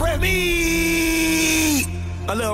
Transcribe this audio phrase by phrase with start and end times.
[0.00, 0.89] Premier!
[2.30, 2.44] Hola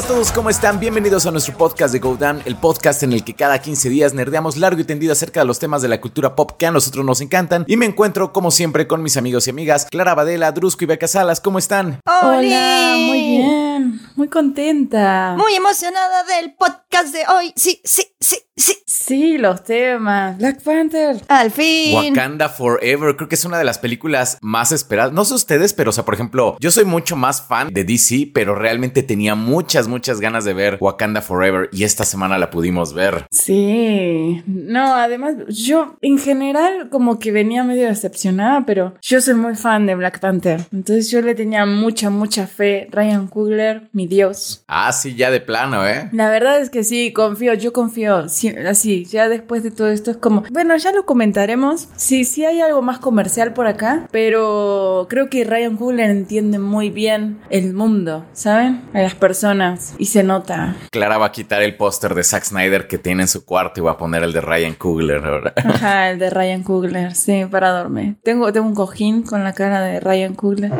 [0.00, 0.78] a todos, ¿cómo están?
[0.78, 4.14] Bienvenidos a nuestro podcast de Go Down, el podcast en el que cada 15 días
[4.14, 7.04] nerdeamos largo y tendido acerca de los temas de la cultura pop que a nosotros
[7.04, 7.64] nos encantan.
[7.66, 11.08] Y me encuentro, como siempre, con mis amigos y amigas Clara Badela, Drusco y Beca
[11.08, 11.40] Salas.
[11.40, 11.98] ¿Cómo están?
[12.06, 15.34] Hola, muy bien, muy contenta.
[15.36, 17.52] Muy emocionada del podcast de hoy.
[17.56, 18.76] Sí, sí, sí, sí.
[19.06, 20.36] Sí, los temas.
[20.38, 21.22] Black Panther.
[21.28, 21.94] Al fin.
[21.94, 25.12] Wakanda Forever, creo que es una de las películas más esperadas.
[25.12, 28.32] No sé ustedes, pero o sea, por ejemplo, yo soy mucho más fan de DC,
[28.34, 32.92] pero realmente tenía muchas, muchas ganas de ver Wakanda Forever y esta semana la pudimos
[32.92, 33.24] ver.
[33.30, 34.42] Sí.
[34.46, 39.86] No, además, yo en general como que venía medio decepcionada, pero yo soy muy fan
[39.86, 40.66] de Black Panther.
[40.70, 42.88] Entonces yo le tenía mucha, mucha fe.
[42.92, 44.62] Ryan Coogler, mi dios.
[44.68, 46.10] Ah, sí, ya de plano, ¿eh?
[46.12, 48.28] La verdad es que sí, confío, yo confío.
[48.28, 51.88] Sí, así, ya después de todo esto es como, bueno, ya lo comentaremos.
[51.96, 56.90] Sí, sí hay algo más comercial por acá, pero creo que Ryan Coogler entiende muy
[56.90, 58.82] bien el mundo, ¿saben?
[58.92, 60.76] A las personas y se nota.
[60.90, 63.84] Clara va a quitar el póster de Zack Snyder que tiene en su cuarto y
[63.84, 65.52] va a poner el de Ryan Coogler ahora.
[65.64, 68.16] Ajá, el de Ryan Coogler, sí, para dormir.
[68.22, 70.72] Tengo, tengo un cojín con la cara de Ryan Coogler.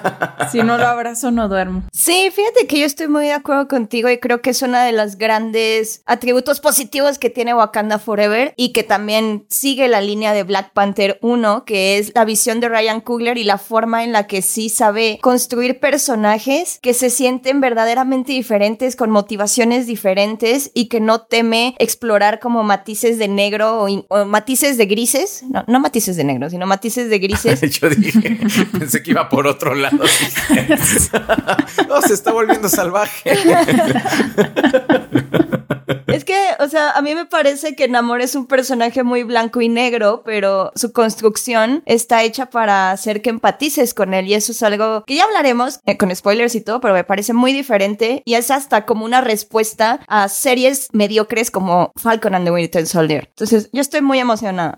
[0.50, 1.84] si no lo abrazo, no duermo.
[1.92, 4.92] Sí, fíjate que yo estoy muy de acuerdo contigo y creo que es uno de
[4.92, 10.42] los grandes atributos positivos que tiene Wakanda Forever y que también sigue la línea de
[10.42, 14.26] Black Panther 1, que es la visión de Ryan Coogler y la forma en la
[14.26, 21.00] que sí sabe construir personajes que se sienten verdaderamente diferentes, con motivaciones diferentes y que
[21.00, 25.80] no teme explorar como matices de negro o, in- o matices de grises, no, no
[25.80, 27.58] matices de negro, sino matices de grises.
[27.80, 28.38] Yo dije,
[28.78, 29.96] pensé que iba por otro lado.
[31.88, 33.30] No, se está volviendo salvaje.
[36.06, 39.60] Es que, o sea, a mí me parece que Namor es un personaje muy blanco
[39.60, 44.52] y negro, pero su construcción está hecha para hacer que empatices con él y eso
[44.52, 48.22] es algo que ya hablaremos eh, con spoilers y todo, pero me parece muy diferente
[48.24, 53.28] y es hasta como una respuesta a series mediocres como Falcon and the Winter Soldier.
[53.28, 54.74] Entonces, yo estoy muy emocionada.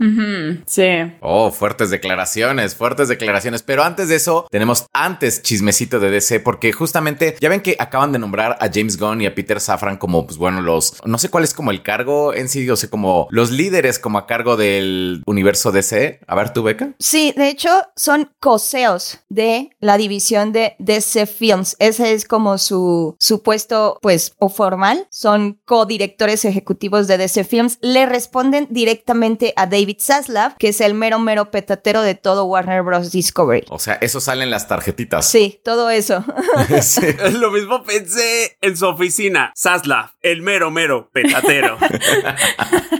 [0.67, 0.89] Sí.
[1.21, 3.63] Oh, fuertes declaraciones, fuertes declaraciones.
[3.63, 8.13] Pero antes de eso, tenemos antes chismecito de DC, porque justamente ya ven que acaban
[8.13, 11.29] de nombrar a James Gunn y a Peter Safran como, pues bueno, los, no sé
[11.29, 14.57] cuál es como el cargo en sí, o sea, como los líderes como a cargo
[14.57, 16.21] del universo DC.
[16.27, 16.95] A ver, tú, Beca.
[16.99, 21.77] Sí, de hecho, son coseos de la división de DC Films.
[21.79, 25.07] Ese es como su, su puesto, pues, o formal.
[25.11, 27.79] Son codirectores ejecutivos de DC Films.
[27.81, 32.83] Le responden directamente a David Zaslav, que es el mero, mero petatero de todo Warner
[32.83, 33.11] Bros.
[33.11, 33.67] Discovery.
[33.71, 35.27] O sea, eso sale en las tarjetitas.
[35.27, 36.25] Sí, todo eso.
[36.87, 37.01] Sí.
[37.33, 39.53] Lo mismo pensé en su oficina.
[39.55, 41.79] Saslav, el mero mero petatero.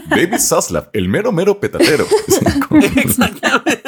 [0.09, 2.05] David Zaslav, el mero mero petatero.
[2.95, 3.81] Exactamente.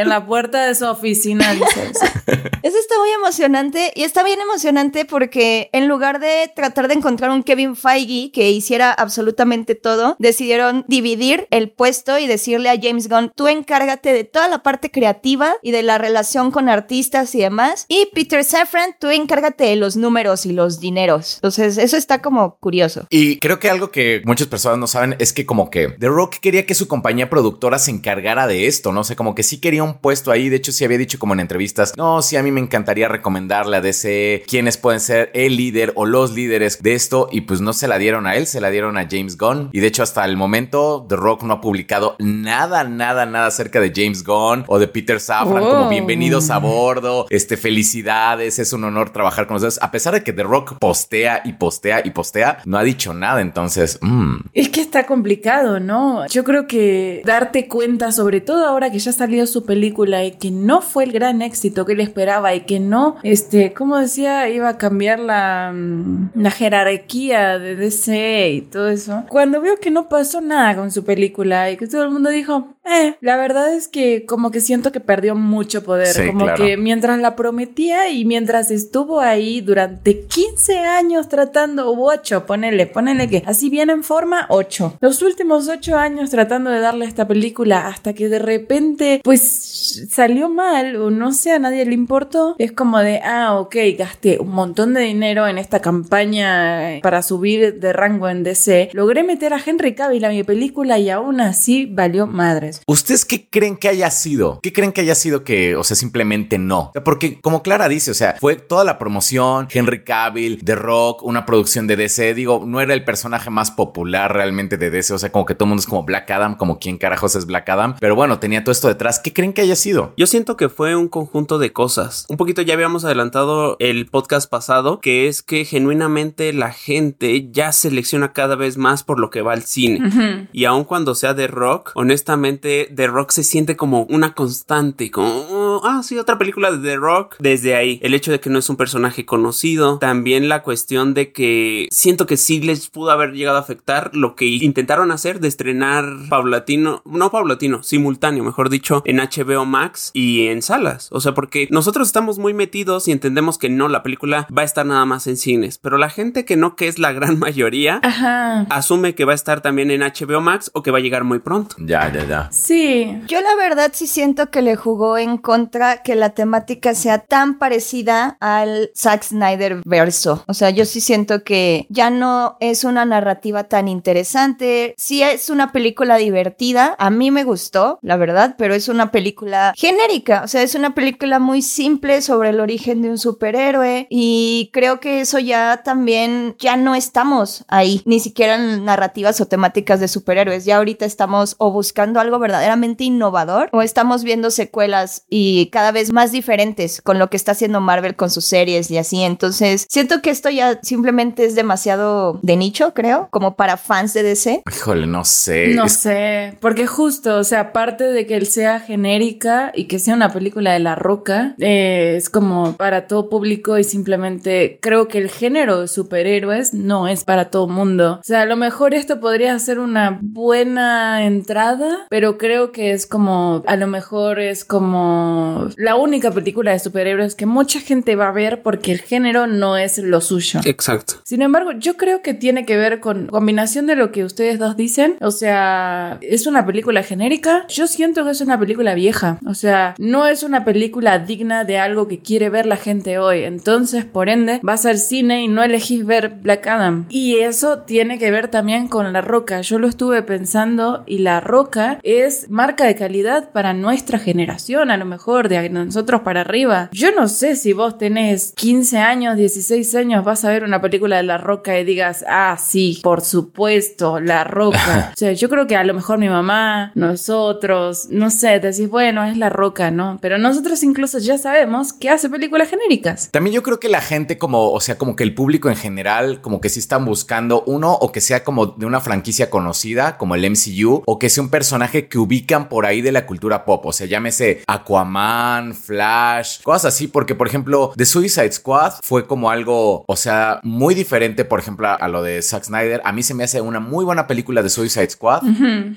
[0.00, 2.04] En la puerta de su oficina dice eso.
[2.62, 7.30] Eso está muy emocionante y está bien emocionante porque en lugar de tratar de encontrar
[7.30, 13.08] un Kevin Feige que hiciera absolutamente todo, decidieron dividir el puesto y decirle a James
[13.08, 17.40] Gunn, tú encárgate de toda la parte creativa y de la relación con artistas y
[17.40, 17.84] demás.
[17.88, 21.36] Y Peter Safran, tú encárgate de los números y los dineros.
[21.36, 23.06] Entonces, eso está como curioso.
[23.10, 26.36] Y creo que algo que muchas personas no saben es que como que The Rock
[26.40, 29.00] quería que su compañía productora se encargara de esto, ¿no?
[29.00, 30.48] O sea, como que sí quería un puesto ahí.
[30.48, 33.76] De hecho, sí había dicho como en entrevistas, no, sí, a mí me encantaría recomendarle
[33.76, 37.28] a DC quiénes pueden ser el líder o los líderes de esto.
[37.30, 39.70] Y pues no se la dieron a él, se la dieron a James Gunn.
[39.72, 43.80] Y de hecho, hasta el momento, The Rock no ha publicado nada, nada, nada acerca
[43.80, 45.62] de James Gunn o de Peter Safran.
[45.64, 45.88] Como Oh.
[45.88, 49.78] bienvenidos a bordo, este, felicidades, es un honor trabajar con ustedes.
[49.82, 53.40] A pesar de que The Rock postea y postea y postea, no ha dicho nada.
[53.40, 56.26] Entonces, mm, Es que está complicado, ¿no?
[56.28, 60.50] Yo creo que darte cuenta, sobre todo ahora que ya salió su película y que
[60.50, 64.68] no fue el gran éxito que él esperaba y que no, este, como decía, iba
[64.68, 69.24] a cambiar la, mm, la jerarquía de DC y todo eso.
[69.30, 72.74] Cuando veo que no pasó nada con su película y que todo el mundo dijo,
[72.84, 76.62] eh, la verdad es que como que siento que perdió mucho poder, Sí, como claro.
[76.62, 82.86] que mientras la prometía y mientras estuvo ahí durante 15 años tratando, o 8, ponele,
[82.86, 84.98] ponele que así bien en forma, 8.
[85.00, 89.61] Los últimos 8 años tratando de darle a esta película hasta que de repente, pues
[89.62, 92.54] salió mal o no sé, a nadie le importó.
[92.58, 97.78] Es como de, ah, ok, gasté un montón de dinero en esta campaña para subir
[97.80, 98.90] de rango en DC.
[98.92, 102.82] Logré meter a Henry Cavill a mi película y aún así valió madres.
[102.86, 104.60] ¿Ustedes qué creen que haya sido?
[104.62, 106.92] ¿Qué creen que haya sido que, o sea, simplemente no?
[107.04, 111.46] Porque como Clara dice, o sea, fue toda la promoción, Henry Cavill, The Rock, una
[111.46, 115.32] producción de DC, digo, no era el personaje más popular realmente de DC, o sea,
[115.32, 117.96] como que todo el mundo es como Black Adam, como quién carajos es Black Adam,
[118.00, 119.18] pero bueno, tenía todo esto detrás.
[119.18, 120.12] ¿Qué creen que haya sido.
[120.16, 122.26] Yo siento que fue un conjunto de cosas.
[122.28, 127.72] Un poquito ya habíamos adelantado el podcast pasado, que es que genuinamente la gente ya
[127.72, 130.48] selecciona cada vez más por lo que va al cine.
[130.52, 135.28] Y aun cuando sea de rock, honestamente, The Rock se siente como una constante, como,
[135.28, 137.36] oh, ah, sí, otra película de The Rock.
[137.38, 141.32] Desde ahí, el hecho de que no es un personaje conocido, también la cuestión de
[141.32, 145.48] que siento que sí les pudo haber llegado a afectar lo que intentaron hacer de
[145.48, 151.08] estrenar paulatino, no paulatino, simultáneo, mejor dicho, en HBO Max y en salas.
[151.10, 154.64] O sea, porque nosotros estamos muy metidos y entendemos que no, la película va a
[154.64, 158.00] estar nada más en cines, pero la gente que no, que es la gran mayoría,
[158.02, 158.66] Ajá.
[158.70, 161.38] asume que va a estar también en HBO Max o que va a llegar muy
[161.40, 161.76] pronto.
[161.78, 162.48] Ya, ya, ya.
[162.52, 163.20] Sí.
[163.26, 167.58] Yo la verdad sí siento que le jugó en contra que la temática sea tan
[167.58, 170.44] parecida al Zack Snyder verso.
[170.46, 174.94] O sea, yo sí siento que ya no es una narrativa tan interesante.
[174.96, 176.94] Sí es una película divertida.
[176.98, 179.31] A mí me gustó, la verdad, pero es una película
[179.76, 180.42] genérica.
[180.44, 185.00] O sea, es una película muy simple sobre el origen de un superhéroe y creo
[185.00, 190.08] que eso ya también ya no estamos ahí, ni siquiera en narrativas o temáticas de
[190.08, 190.64] superhéroes.
[190.64, 196.12] Ya ahorita estamos o buscando algo verdaderamente innovador o estamos viendo secuelas y cada vez
[196.12, 199.22] más diferentes con lo que está haciendo Marvel con sus series y así.
[199.22, 204.22] Entonces, siento que esto ya simplemente es demasiado de nicho, creo, como para fans de
[204.22, 204.62] DC.
[204.70, 205.68] Híjole, no sé.
[205.68, 208.80] No sé, porque justo, o sea, aparte de que él sea
[209.22, 213.78] genérica y que sea una película de La Roca, eh, es como para todo público
[213.78, 218.18] y simplemente creo que el género de superhéroes no es para todo mundo.
[218.20, 223.06] O sea, a lo mejor esto podría ser una buena entrada, pero creo que es
[223.06, 228.28] como, a lo mejor es como la única película de superhéroes que mucha gente va
[228.28, 230.60] a ver porque el género no es lo suyo.
[230.64, 231.14] Exacto.
[231.24, 234.76] Sin embargo, yo creo que tiene que ver con combinación de lo que ustedes dos
[234.76, 235.16] dicen.
[235.20, 237.66] O sea, es una película genérica.
[237.68, 239.38] Yo siento que es una película vieja.
[239.44, 243.42] O sea, no es una película digna de algo que quiere ver la gente hoy.
[243.42, 247.06] Entonces, por ende, vas al cine y no elegís ver Black Adam.
[247.08, 249.60] Y eso tiene que ver también con La Roca.
[249.60, 254.96] Yo lo estuve pensando y La Roca es marca de calidad para nuestra generación, a
[254.96, 256.88] lo mejor de nosotros para arriba.
[256.92, 261.16] Yo no sé si vos tenés 15 años, 16 años, vas a ver una película
[261.16, 265.10] de La Roca y digas, ah, sí, por supuesto, La Roca.
[265.12, 269.24] o sea, yo creo que a lo mejor mi mamá, nosotros, no sé, decís, bueno,
[269.24, 270.18] es La Roca, ¿no?
[270.20, 273.30] Pero nosotros incluso ya sabemos que hace películas genéricas.
[273.32, 276.40] También yo creo que la gente como, o sea, como que el público en general,
[276.42, 280.34] como que sí están buscando uno o que sea como de una franquicia conocida, como
[280.34, 283.84] el MCU, o que sea un personaje que ubican por ahí de la cultura pop,
[283.86, 289.50] o sea, llámese Aquaman, Flash, cosas así, porque por ejemplo, The Suicide Squad fue como
[289.50, 293.00] algo, o sea, muy diferente, por ejemplo, a lo de Zack Snyder.
[293.04, 295.42] A mí se me hace una muy buena película de Suicide Squad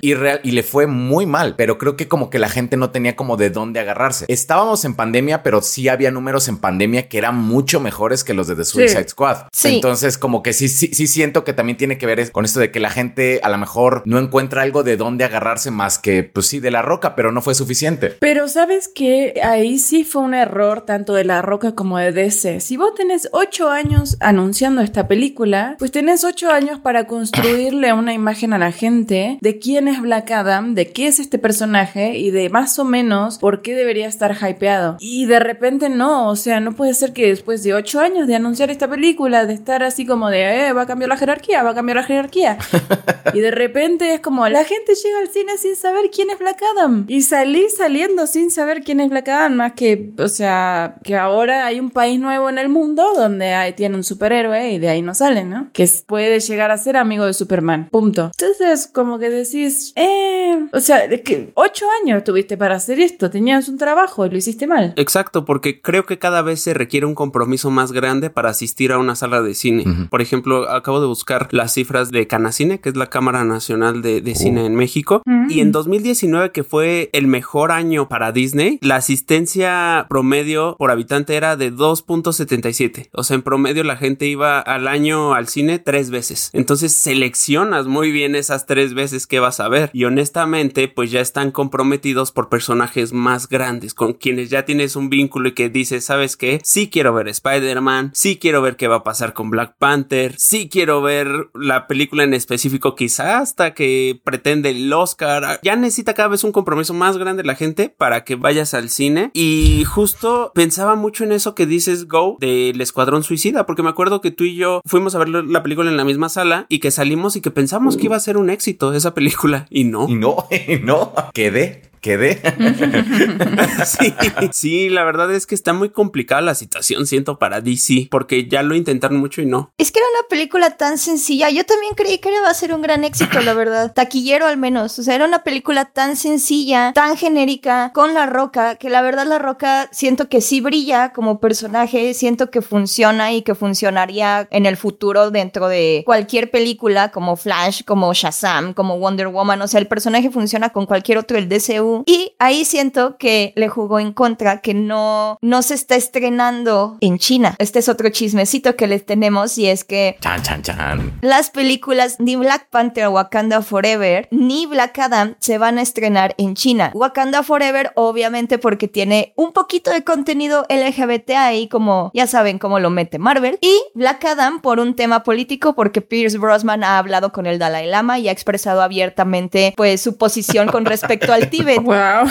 [0.01, 2.84] y, real- y le fue muy mal, pero creo que como que la gente no
[2.89, 4.25] tenía como de dónde agarrarse.
[4.27, 8.47] Estábamos en pandemia, pero sí había números en pandemia que eran mucho mejores que los
[8.47, 9.47] de The Suicide Squad.
[9.51, 9.75] Sí.
[9.75, 12.71] Entonces, como que sí, sí, sí siento que también tiene que ver con esto de
[12.71, 16.47] que la gente a lo mejor no encuentra algo de dónde agarrarse más que, pues
[16.47, 18.15] sí, de la roca, pero no fue suficiente.
[18.19, 22.59] Pero sabes que ahí sí fue un error tanto de La Roca como de DC.
[22.59, 28.13] Si vos tenés ocho años anunciando esta película, pues tenés ocho años para construirle una
[28.13, 32.31] imagen a la gente de quién es Black Adam, de qué es este personaje y
[32.31, 34.97] de más o menos por qué debería estar hypeado.
[34.99, 38.35] Y de repente no, o sea, no puede ser que después de ocho años de
[38.35, 41.71] anunciar esta película, de estar así como de, eh, va a cambiar la jerarquía, va
[41.71, 42.57] a cambiar la jerarquía.
[43.33, 46.61] Y de repente es como, la gente llega al cine sin saber quién es Black
[46.73, 47.05] Adam.
[47.09, 51.65] Y salí saliendo sin saber quién es Black Adam, más que, o sea, que ahora
[51.65, 55.01] hay un país nuevo en el mundo donde hay, tiene un superhéroe y de ahí
[55.01, 55.69] no sale, ¿no?
[55.73, 57.89] Que puede llegar a ser amigo de Superman.
[57.89, 58.31] Punto.
[58.39, 63.29] Entonces, como que decís, eh, o sea, es que ocho años tuviste para hacer esto,
[63.29, 64.93] tenías un trabajo y lo hiciste mal.
[64.95, 68.97] Exacto, porque creo que cada vez se requiere un compromiso más grande para asistir a
[68.97, 69.85] una sala de cine.
[70.09, 74.21] Por ejemplo, acabo de buscar las cifras de Canacine, que es la Cámara Nacional de,
[74.21, 78.95] de Cine en México, y en 2019, que fue el mejor año para Disney, la
[78.95, 83.09] asistencia promedio por habitante era de 2.77.
[83.11, 86.49] O sea, en promedio la gente iba al año al cine tres veces.
[86.53, 89.89] Entonces seleccionas muy bien esas tres veces que vas a ver.
[89.93, 95.09] Y honestamente, pues ya están comprometidos por personajes más grandes, con quienes ya tienes un
[95.09, 96.61] vínculo y que dices, ¿sabes qué?
[96.63, 100.69] Sí quiero ver Spider-Man, sí quiero ver qué va a pasar con Black Panther, sí
[100.69, 105.59] quiero ver la película en específico, quizá hasta que pretende el Oscar.
[105.63, 109.31] Ya necesita cada vez un compromiso más grande la gente para que vayas al cine.
[109.33, 114.21] Y justo pensaba mucho en eso que dices, Go, del Escuadrón Suicida, porque me acuerdo
[114.21, 116.91] que tú y yo fuimos a ver la película en la misma sala y que
[116.91, 120.07] salimos y que pensamos que iba a ser un éxito esa película y no.
[120.07, 120.47] Y no,
[120.83, 121.94] no, quedé.
[122.05, 122.39] Quedé.
[123.85, 124.13] sí,
[124.51, 128.61] sí, la verdad es que está muy complicada la situación, siento, para DC, porque ya
[128.61, 129.71] lo intentaron mucho y no.
[129.79, 131.49] Es que era una película tan sencilla.
[131.49, 133.91] Yo también creí que iba a ser un gran éxito, la verdad.
[133.91, 134.99] Taquillero al menos.
[134.99, 139.25] O sea, era una película tan sencilla, tan genérica, con La Roca, que la verdad
[139.25, 144.67] La Roca siento que sí brilla como personaje, siento que funciona y que funcionaría en
[144.67, 149.59] el futuro dentro de cualquier película como Flash, como Shazam, como Wonder Woman.
[149.63, 151.94] O sea, el personaje funciona con cualquier otro del DCU.
[152.05, 157.17] Y ahí siento que le jugó en contra, que no, no se está estrenando en
[157.17, 157.55] China.
[157.59, 161.19] Este es otro chismecito que les tenemos y es que Chan, chan, chan.
[161.21, 166.55] las películas ni Black Panther Wakanda Forever ni Black Adam se van a estrenar en
[166.55, 166.91] China.
[166.93, 172.79] Wakanda Forever obviamente porque tiene un poquito de contenido LGBT ahí como ya saben cómo
[172.79, 177.31] lo mete Marvel y Black Adam por un tema político porque Pierce Brosnan ha hablado
[177.31, 181.81] con el Dalai Lama y ha expresado abiertamente pues su posición con respecto al Tíbet.
[181.85, 182.25] Wow.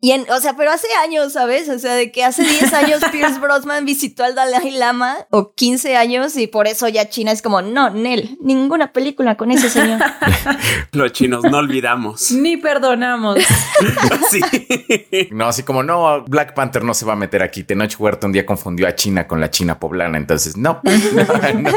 [0.00, 1.68] Y en, o sea, pero hace años, ¿sabes?
[1.68, 5.96] O sea, de que hace 10 años Pierce Brosnan visitó al Dalai Lama o 15
[5.96, 10.00] años y por eso ya China es como, no, Nel, ninguna película con ese señor.
[10.92, 12.30] Los chinos no olvidamos.
[12.30, 13.38] Ni perdonamos.
[14.30, 14.40] sí.
[15.32, 17.64] No, así como, no, Black Panther no se va a meter aquí.
[17.64, 20.80] Tenoch Huerta un día confundió a China con la China poblana, entonces no.
[20.84, 21.70] no, no.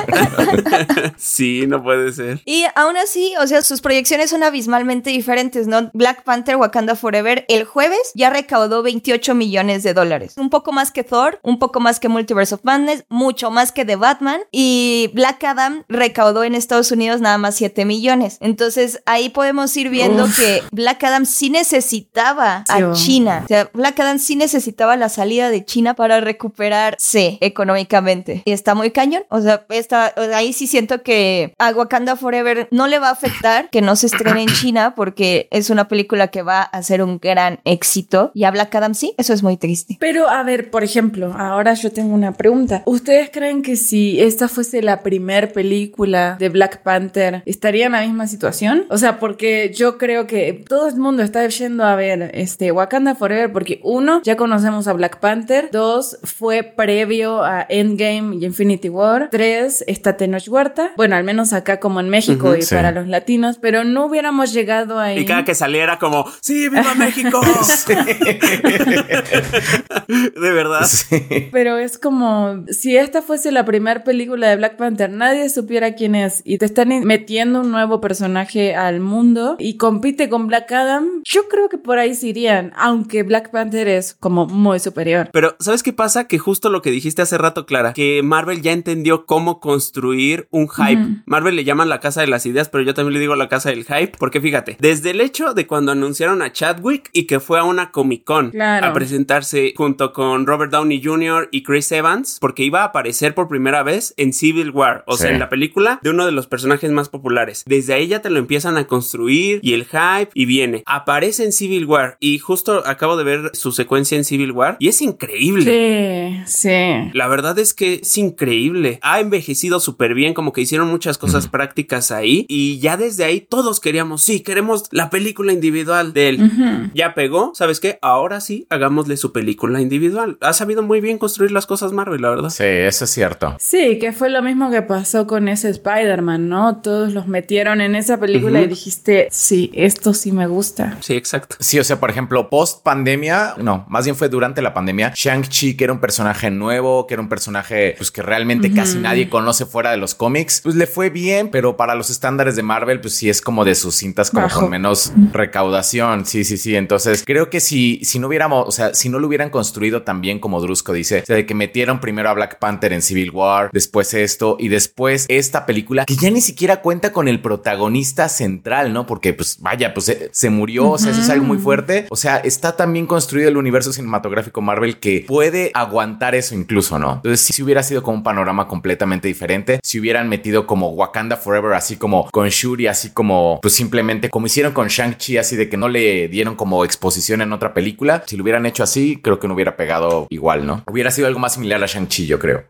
[1.18, 2.42] Sí, no puede ser.
[2.46, 5.90] Y aún así, o sea, sus proyecciones son abismalmente diferentes, ¿no?
[5.94, 10.34] Black Panther Wakanda Forever el jueves ya recaudó 28 millones de dólares.
[10.38, 13.86] Un poco más que Thor, un poco más que Multiverse of Madness, mucho más que
[13.86, 14.42] The Batman.
[14.52, 18.38] Y Black Adam recaudó en Estados Unidos nada más 7 millones.
[18.42, 20.38] Entonces ahí podemos ir viendo Uf.
[20.38, 22.92] que Black Adam sí necesitaba a.
[22.94, 23.42] China.
[23.44, 28.42] O sea, Black Adam sí necesitaba la salida de China para recuperarse económicamente.
[28.46, 29.24] Y está muy cañón.
[29.30, 33.70] O sea, está, ahí sí siento que a Wakanda Forever no le va a afectar
[33.70, 37.20] que no se estrene en China porque es una película que va a ser un
[37.20, 38.01] gran éxito.
[38.34, 39.98] Y a Black Adam sí, eso es muy triste.
[40.00, 42.84] Pero a ver, por ejemplo, ahora yo tengo una pregunta.
[42.86, 48.02] ¿Ustedes creen que si esta fuese la primer película de Black Panther, estaría en la
[48.02, 48.86] misma situación?
[48.90, 53.16] O sea, porque yo creo que todo el mundo está yendo a ver este Wakanda
[53.16, 58.90] Forever porque uno, ya conocemos a Black Panther, dos, fue previo a Endgame y Infinity
[58.90, 62.76] War, tres, está Tenoch Huerta, bueno, al menos acá como en México Ujú, y sí.
[62.76, 65.20] para los latinos, pero no hubiéramos llegado ahí.
[65.20, 67.42] Y cada que saliera como, sí, viva México.
[70.08, 70.86] de verdad.
[70.86, 71.50] Sí.
[71.52, 76.16] Pero es como si esta fuese la primera película de Black Panther, nadie supiera quién
[76.16, 81.22] es y te están metiendo un nuevo personaje al mundo y compite con Black Adam.
[81.24, 85.30] Yo creo que por ahí se irían, aunque Black Panther es como muy superior.
[85.32, 86.28] Pero, ¿sabes qué pasa?
[86.28, 90.68] Que justo lo que dijiste hace rato, Clara, que Marvel ya entendió cómo construir un
[90.70, 91.22] hype.
[91.26, 93.70] Marvel le llaman la casa de las ideas, pero yo también le digo la casa
[93.70, 97.60] del hype, porque fíjate, desde el hecho de cuando anunciaron a Chadwick y que fue
[97.60, 98.86] a una Comic Con Claro.
[98.86, 101.50] a presentarse junto con Robert Downey Jr.
[101.52, 105.32] y Chris Evans, porque iba a aparecer por primera vez en Civil War, o sea,
[105.32, 107.64] en la película de uno de los personajes más populares.
[107.66, 110.84] Desde ahí ya te lo empiezan a construir y el hype y viene.
[110.86, 114.90] Aparece en Civil War y justo acabo de ver su secuencia en Civil War y
[114.90, 116.44] es increíble.
[116.46, 117.10] Sí, sí.
[117.14, 119.00] La verdad es que es increíble.
[119.02, 122.46] Ha envejecido súper bien, como que hicieron muchas cosas prácticas ahí.
[122.50, 126.92] Y ya desde ahí todos queríamos, sí, queremos la película individual de él.
[126.94, 128.00] Ya pegó, ¿sabes qué?
[128.02, 130.38] Ahora sí, hagámosle su película individual.
[130.42, 132.50] Ha sabido muy bien construir las cosas Marvel, la verdad.
[132.50, 133.56] Sí, eso es cierto.
[133.60, 136.82] Sí, que fue lo mismo que pasó con ese Spider-Man, ¿no?
[136.82, 140.98] Todos los metieron en esa película y dijiste, sí, esto sí me gusta.
[141.02, 141.56] Sí, exacto.
[141.60, 145.76] Sí, o sea, por ejemplo, post pandemia, no, más bien fue durante la pandemia, Shang-Chi,
[145.76, 149.66] que era un personaje nuevo, que era un personaje pues que realmente casi nadie conoce
[149.66, 153.16] fuera de los cómics, pues le fue bien, pero para los estándares de Marvel, pues
[153.16, 154.62] sí es como de sus cintas como Bajo.
[154.62, 156.26] con menos recaudación.
[156.26, 156.76] Sí, sí, sí.
[156.76, 160.22] Entonces, creo que si, si no hubiéramos, o sea, si no lo hubieran construido tan
[160.22, 163.32] bien como Drusco dice, o sea, de que metieron primero a Black Panther en Civil
[163.32, 168.30] War, después esto y después esta película que ya ni siquiera cuenta con el protagonista
[168.30, 169.06] central, ¿no?
[169.06, 172.08] Porque pues vaya, pues se, se murió, o sea, eso es algo muy fuerte.
[172.10, 177.00] O sea, está tan bien construido el universo cinematográfico Marvel que puede aguantar eso incluso,
[177.00, 177.14] ¿no?
[177.16, 181.74] Entonces, si hubiera sido como un panorama completamente diferente, si hubieran metido como Wakanda Forever,
[181.74, 185.78] así como con Shuri, así como pues simplemente como hicieron con Shang-Chi, así de que
[185.78, 188.24] no le dieron como exposición en otra película.
[188.26, 190.84] Si lo hubieran hecho así, creo que no hubiera pegado igual, ¿no?
[190.88, 192.66] Hubiera sido algo más similar a Shang-Chi, yo creo.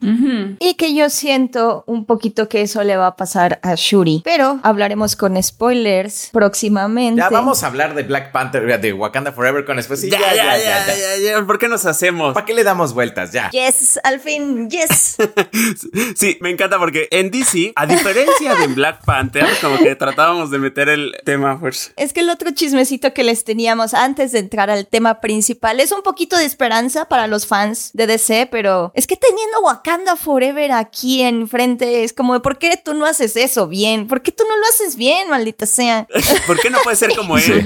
[0.60, 4.22] Y que yo siento un poquito que eso le va a pasar a Shuri.
[4.24, 7.22] Pero hablaremos con spoilers próximamente.
[7.22, 10.01] Ya vamos a hablar de Black Panther, de Wakanda Forever con después.
[10.01, 11.46] Sí, ya, ya, ya, ya, ya, ya.
[11.46, 12.34] ¿Por qué nos hacemos?
[12.34, 13.32] ¿Para qué le damos vueltas?
[13.32, 13.50] Ya.
[13.51, 15.18] Yes, al fin, yes.
[16.16, 20.60] sí, me encanta porque en DC, a diferencia de Black Panther, como que tratábamos de
[20.60, 21.94] meter el tema pues.
[21.98, 25.91] Es que el otro chismecito que les teníamos antes de entrar al tema principal es
[25.91, 30.72] un poquito de esperanza para los fans de DC, pero es que teniendo Wakanda Forever
[30.72, 34.08] aquí enfrente es como, ¿por qué tú no haces eso bien?
[34.08, 36.08] ¿Por qué tú no lo haces bien, maldita sea?
[36.48, 37.65] ¿Por qué no puede ser como él?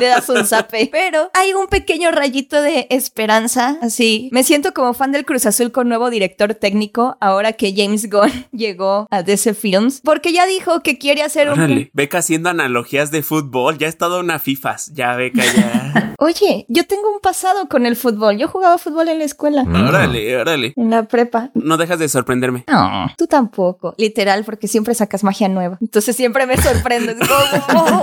[0.00, 0.88] Le das un zape.
[0.90, 4.28] Pero hay un pequeño rayito de esperanza, así.
[4.32, 8.46] Me siento como fan del Cruz Azul con nuevo director técnico ahora que James Gunn
[8.52, 11.90] llegó a DC Films, porque ya dijo que quiere hacer Órale, un...
[11.92, 15.67] Beca haciendo analogías de fútbol, ya ha estado una FIFAs, ya Beca ya.
[16.20, 18.38] Oye, yo tengo un pasado con el fútbol.
[18.38, 19.62] Yo jugaba fútbol en la escuela.
[19.62, 20.72] órale, órale.
[20.76, 21.50] En la prepa.
[21.54, 22.64] No dejas de sorprenderme.
[22.66, 23.94] No, tú tampoco.
[23.98, 25.78] Literal, porque siempre sacas magia nueva.
[25.80, 27.16] Entonces siempre me sorprendes.
[27.68, 28.02] ¿Cómo,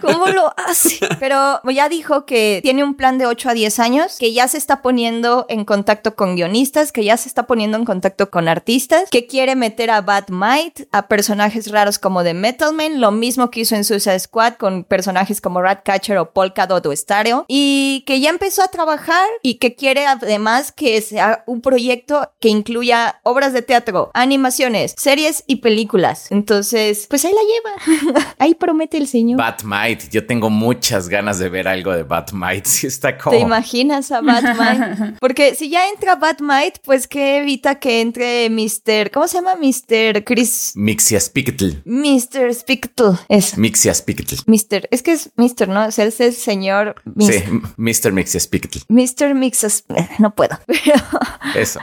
[0.00, 1.06] ¿Cómo lo hace?
[1.20, 4.58] Pero ya dijo que tiene un plan de 8 a 10 años, que ya se
[4.58, 9.04] está poniendo en contacto con guionistas, que ya se está poniendo en contacto con artistas,
[9.10, 13.74] que quiere meter a Batmite, a personajes raros como The Metalman, lo mismo que hizo
[13.74, 18.30] en Suicide Squad con personajes como Ratcatcher o Polka Dot o Stereo, y que ya
[18.30, 23.62] empezó a trabajar y que quiere además que sea un proyecto que incluya obras de
[23.62, 26.30] teatro, animaciones, series y películas.
[26.30, 28.34] Entonces, pues ahí la lleva.
[28.38, 29.38] ahí promete el señor.
[29.38, 32.68] Batmite, yo tengo muchas ganas de ver algo de Batmite.
[32.78, 33.34] Sí, está como.
[33.36, 35.14] ¿Te imaginas a Batmite?
[35.20, 39.10] Porque si ya entra Batmite, pues que evita que entre Mr.
[39.10, 39.56] ¿Cómo se llama?
[39.56, 40.22] Mr.
[40.22, 40.72] Chris.
[40.76, 41.82] Mixia Spickle.
[41.84, 42.54] Mr.
[42.54, 43.18] Spickle.
[43.28, 43.56] Eso.
[43.56, 44.38] Mixia Spickle.
[44.46, 44.88] Mr.
[44.90, 45.86] Es que es Mr., ¿no?
[45.86, 46.77] O sea, es el señor.
[47.04, 47.32] Mr.
[47.32, 47.42] Sí,
[47.76, 48.12] Mr.
[48.12, 48.82] Mixia Spickle.
[48.88, 49.34] Mr.
[49.34, 49.84] Mixas.
[50.18, 50.58] No puedo.
[50.66, 51.04] Pero.
[51.54, 51.80] Eso.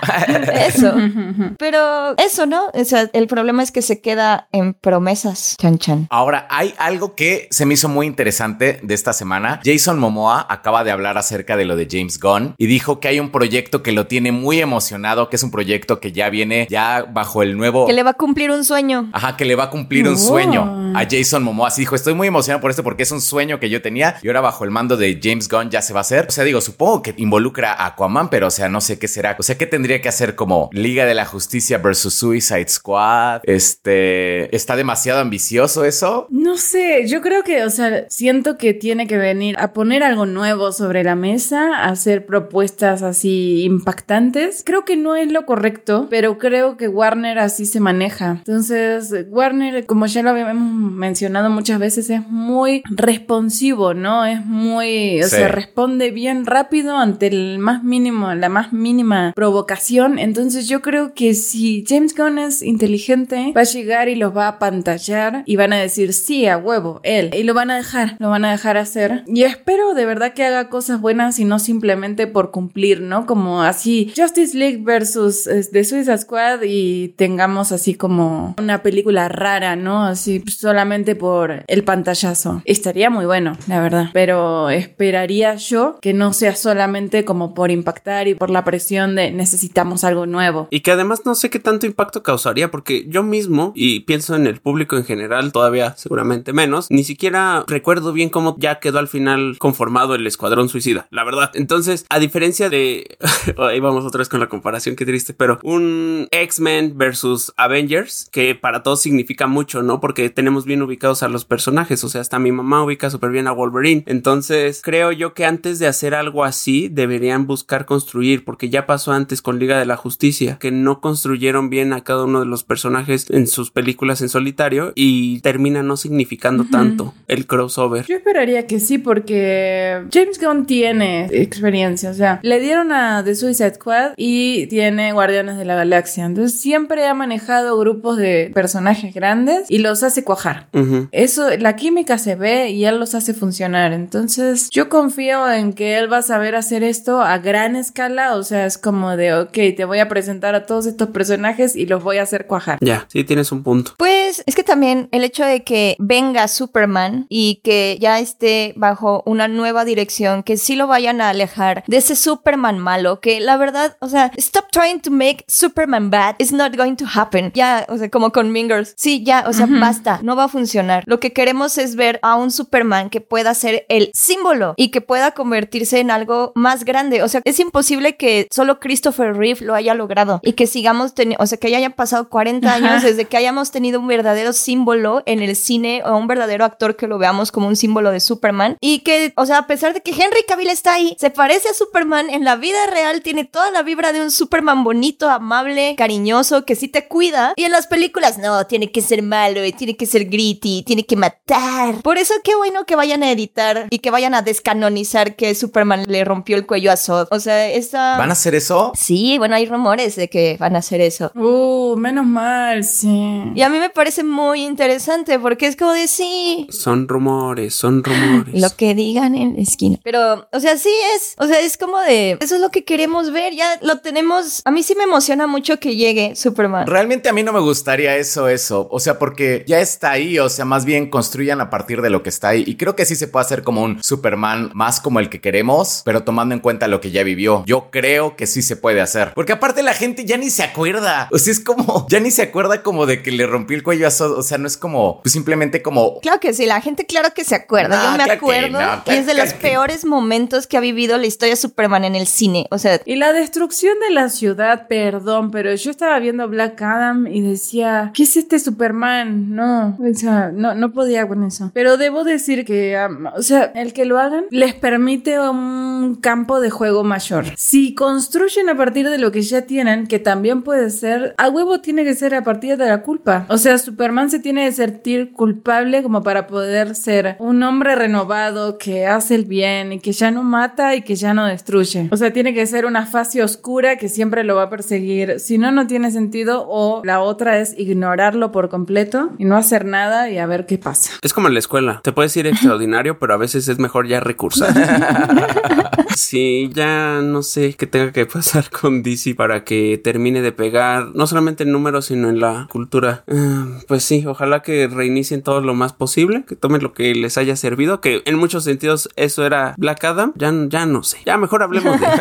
[0.53, 0.93] Eso.
[1.57, 2.65] Pero eso, ¿no?
[2.73, 5.55] O sea, el problema es que se queda en promesas.
[5.59, 6.07] Chan chan.
[6.09, 9.59] Ahora, hay algo que se me hizo muy interesante de esta semana.
[9.63, 13.19] Jason Momoa acaba de hablar acerca de lo de James Gunn y dijo que hay
[13.19, 17.05] un proyecto que lo tiene muy emocionado, que es un proyecto que ya viene ya
[17.11, 17.85] bajo el nuevo...
[17.87, 19.09] Que le va a cumplir un sueño.
[19.13, 20.17] Ajá, que le va a cumplir un Oh.
[20.17, 21.67] sueño a Jason Momoa.
[21.69, 24.27] Así dijo, estoy muy emocionado por esto porque es un sueño que yo tenía y
[24.27, 26.27] ahora bajo el mando de James Gunn ya se va a hacer.
[26.29, 29.35] O sea, digo, supongo que involucra a Aquaman, pero o sea, no sé qué será.
[29.39, 33.41] O sea, ¿qué tendría que hacer como Liga de la Justicia versus Suicide Squad?
[33.43, 36.27] Este, ¿está demasiado ambicioso eso?
[36.29, 40.25] No sé, yo creo que, o sea, siento que tiene que venir a poner algo
[40.25, 44.63] nuevo sobre la mesa, a hacer propuestas así impactantes.
[44.65, 48.37] Creo que no es lo correcto, pero creo que Warner así se maneja.
[48.45, 54.25] Entonces, Warner, como ya lo habíamos mencionado muchas veces, es muy responsivo, ¿no?
[54.25, 55.35] Es muy, o Sí.
[55.37, 60.19] sea, responde bien rápido ante el más mínimo, la más mínima provocación.
[60.19, 64.47] Entonces, yo creo que si James Gunn es inteligente, va a llegar y los va
[64.47, 67.31] a pantallar y van a decir sí a huevo, él.
[67.33, 69.23] Y lo van a dejar, lo van a dejar hacer.
[69.27, 73.25] Y espero de verdad que haga cosas buenas y no simplemente por cumplir, ¿no?
[73.25, 79.29] Como así Justice League versus eh, The Suicide Squad y tengamos así como una película
[79.29, 80.03] rara, ¿no?
[80.05, 82.61] Así solamente por el pantallazo.
[82.65, 84.09] Estaría muy bueno, la verdad.
[84.13, 89.31] Pero esperaría yo que no sea solamente como por impactar y por la presión de
[89.31, 90.67] necesitamos algo nuevo.
[90.71, 94.47] Y que además no sé qué tanto impacto causaría, porque yo mismo, y pienso en
[94.47, 99.07] el público en general, todavía seguramente menos, ni siquiera recuerdo bien cómo ya quedó al
[99.07, 101.51] final conformado el Escuadrón Suicida, la verdad.
[101.53, 103.17] Entonces, a diferencia de...
[103.57, 108.55] Ahí vamos otra vez con la comparación, qué triste, pero un X-Men versus Avengers, que
[108.55, 109.99] para todos significa mucho, ¿no?
[109.99, 113.47] Porque tenemos bien ubicados a los personajes, o sea, hasta mi mamá ubica súper bien
[113.47, 114.03] a Wolverine.
[114.07, 119.11] Entonces, creo yo que antes de hacer algo así, deberían buscar construir, porque ya pasó
[119.11, 122.63] antes con Liga de la Justicia, que no construyeron bien a cada uno de los
[122.63, 128.05] personajes en sus películas en solitario y termina no significando tanto el crossover.
[128.05, 132.09] Yo esperaría que sí, porque James Gunn tiene experiencia.
[132.09, 136.25] O sea, le dieron a The Suicide Squad y tiene Guardianes de la Galaxia.
[136.25, 140.67] Entonces, siempre ha manejado grupos de personajes grandes y los hace cuajar.
[141.11, 143.93] Eso, la química se ve y él los hace funcionar.
[143.93, 144.34] Entonces,
[144.71, 148.35] yo confío en que él va a saber hacer esto a gran escala.
[148.35, 151.85] O sea, es como de, ok, te voy a presentar a todos estos personajes y
[151.85, 152.77] los voy a hacer cuajar.
[152.81, 153.93] Ya, sí tienes un punto.
[153.97, 159.23] Pues es que también el hecho de que venga Superman y que ya esté bajo
[159.25, 163.57] una nueva dirección, que sí lo vayan a alejar de ese Superman malo, que la
[163.57, 167.51] verdad, o sea, stop trying to make Superman bad, it's not going to happen.
[167.53, 168.93] Ya, o sea, como con Mingers.
[168.97, 171.03] Sí, ya, o sea, basta, no va a funcionar.
[171.05, 175.01] Lo que queremos es ver a un Superman que pueda ser el símbolo y que
[175.01, 177.23] pueda convertirse en algo más grande.
[177.23, 181.43] O sea, es imposible que solo Christopher Reeve lo haya logrado y que sigamos teniendo,
[181.43, 185.23] o sea, que ya hayan pasado 40 años desde que hayamos tenido un verdadero símbolo
[185.25, 188.77] en el cine o un verdadero actor que lo veamos como un símbolo de Superman
[188.81, 191.73] y que, o sea, a pesar de que Henry Cavill está ahí, se parece a
[191.73, 196.65] Superman, en la vida real tiene toda la vibra de un Superman bonito, amable, cariñoso,
[196.65, 199.95] que sí te cuida y en las películas no, tiene que ser malo, y tiene
[199.95, 202.01] que ser gritty, tiene que matar.
[202.01, 206.05] Por eso qué bueno que vayan a editar y que vayan a descanonizar que Superman
[206.07, 207.27] le rompió el cuello a Zod.
[207.31, 208.17] O sea, esa...
[208.17, 208.93] ¿Van a hacer eso?
[208.95, 211.33] Sí, bueno, hay rumores de que van a hacer eso.
[211.35, 213.43] Uh, menos mal, sí.
[213.53, 216.65] Y a mí me parece muy interesante porque es como de sí.
[216.69, 218.53] Son rumores, son rumores.
[218.53, 219.99] Lo que digan en la esquina.
[220.01, 221.35] Pero, o sea, sí es.
[221.37, 222.37] O sea, es como de.
[222.39, 223.53] Eso es lo que queremos ver.
[223.53, 224.61] Ya lo tenemos.
[224.63, 226.87] A mí sí me emociona mucho que llegue Superman.
[226.87, 228.87] Realmente a mí no me gustaría eso, eso.
[228.91, 230.39] O sea, porque ya está ahí.
[230.39, 232.63] O sea, más bien construyan a partir de lo que está ahí.
[232.65, 236.01] Y creo que sí se puede hacer como un Superman más como el que queremos,
[236.05, 237.63] pero tomando en cuenta lo que ya vivió.
[237.65, 239.33] Yo creo que sí se puede hacer.
[239.33, 241.27] Porque aparte la gente ya ni se acuerda.
[241.31, 242.05] O sea, es como.
[242.15, 244.37] Ya ni se acuerda como de que le rompió el cuello a Zod.
[244.37, 245.21] O sea, no es como.
[245.21, 246.19] Pues simplemente como.
[246.21, 247.97] Claro que sí, la gente claro que se acuerda.
[247.97, 248.79] No, Yo me claro que acuerdo.
[248.79, 252.15] no, y es de los peores momentos que ha vivido la historia de Superman en
[252.15, 252.67] el cine.
[252.69, 257.27] O sea, Y la destrucción de la ciudad, perdón, pero yo estaba viendo Black Adam
[257.27, 259.55] y decía, ¿qué es este Superman?
[259.55, 261.71] No, o sea, no, no podía con eso.
[261.73, 262.97] Pero debo decir que,
[263.35, 267.45] o sea, el que lo hagan les permite un campo de juego mayor.
[267.57, 271.81] Si construyen a partir de lo que ya tienen, que también puede ser, a huevo
[271.81, 273.47] tiene que ser a partir de la culpa.
[273.49, 278.77] O sea, Superman se tiene que sentir culpable como para poder ser un hombre renovado
[278.77, 282.09] que hace el bien y que ya no mata y que ya no destruye.
[282.11, 285.39] O sea, tiene que ser una fase oscura que siempre lo va a perseguir.
[285.39, 286.65] Si no, no tiene sentido.
[286.67, 290.77] O la otra es ignorarlo por completo y no hacer nada y a ver qué
[290.77, 291.13] pasa.
[291.21, 292.01] Es como en la escuela.
[292.03, 294.73] Te puedes ir extraordinario, pero a veces es mejor ya recursar.
[296.15, 301.07] sí, ya no sé qué tenga que pasar con DC para que termine de pegar,
[301.13, 303.23] no solamente en números, sino en la cultura.
[303.27, 307.37] Ah, pues sí, ojalá que reinicien todo lo más posible, que tomen lo que les
[307.37, 310.33] haya servido, que en muchos sentidos eso era Black Adam.
[310.35, 311.17] Ya, ya no sé.
[311.25, 312.05] Ya mejor hablemos de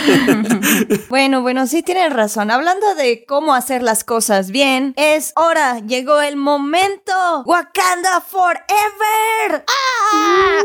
[1.08, 2.50] Bueno, bueno, sí tienen razón.
[2.50, 7.12] Hablando de cómo hacer las cosas bien, es hora, llegó el momento.
[7.44, 9.64] Wakanda Forever.
[9.66, 10.62] ¡Ah!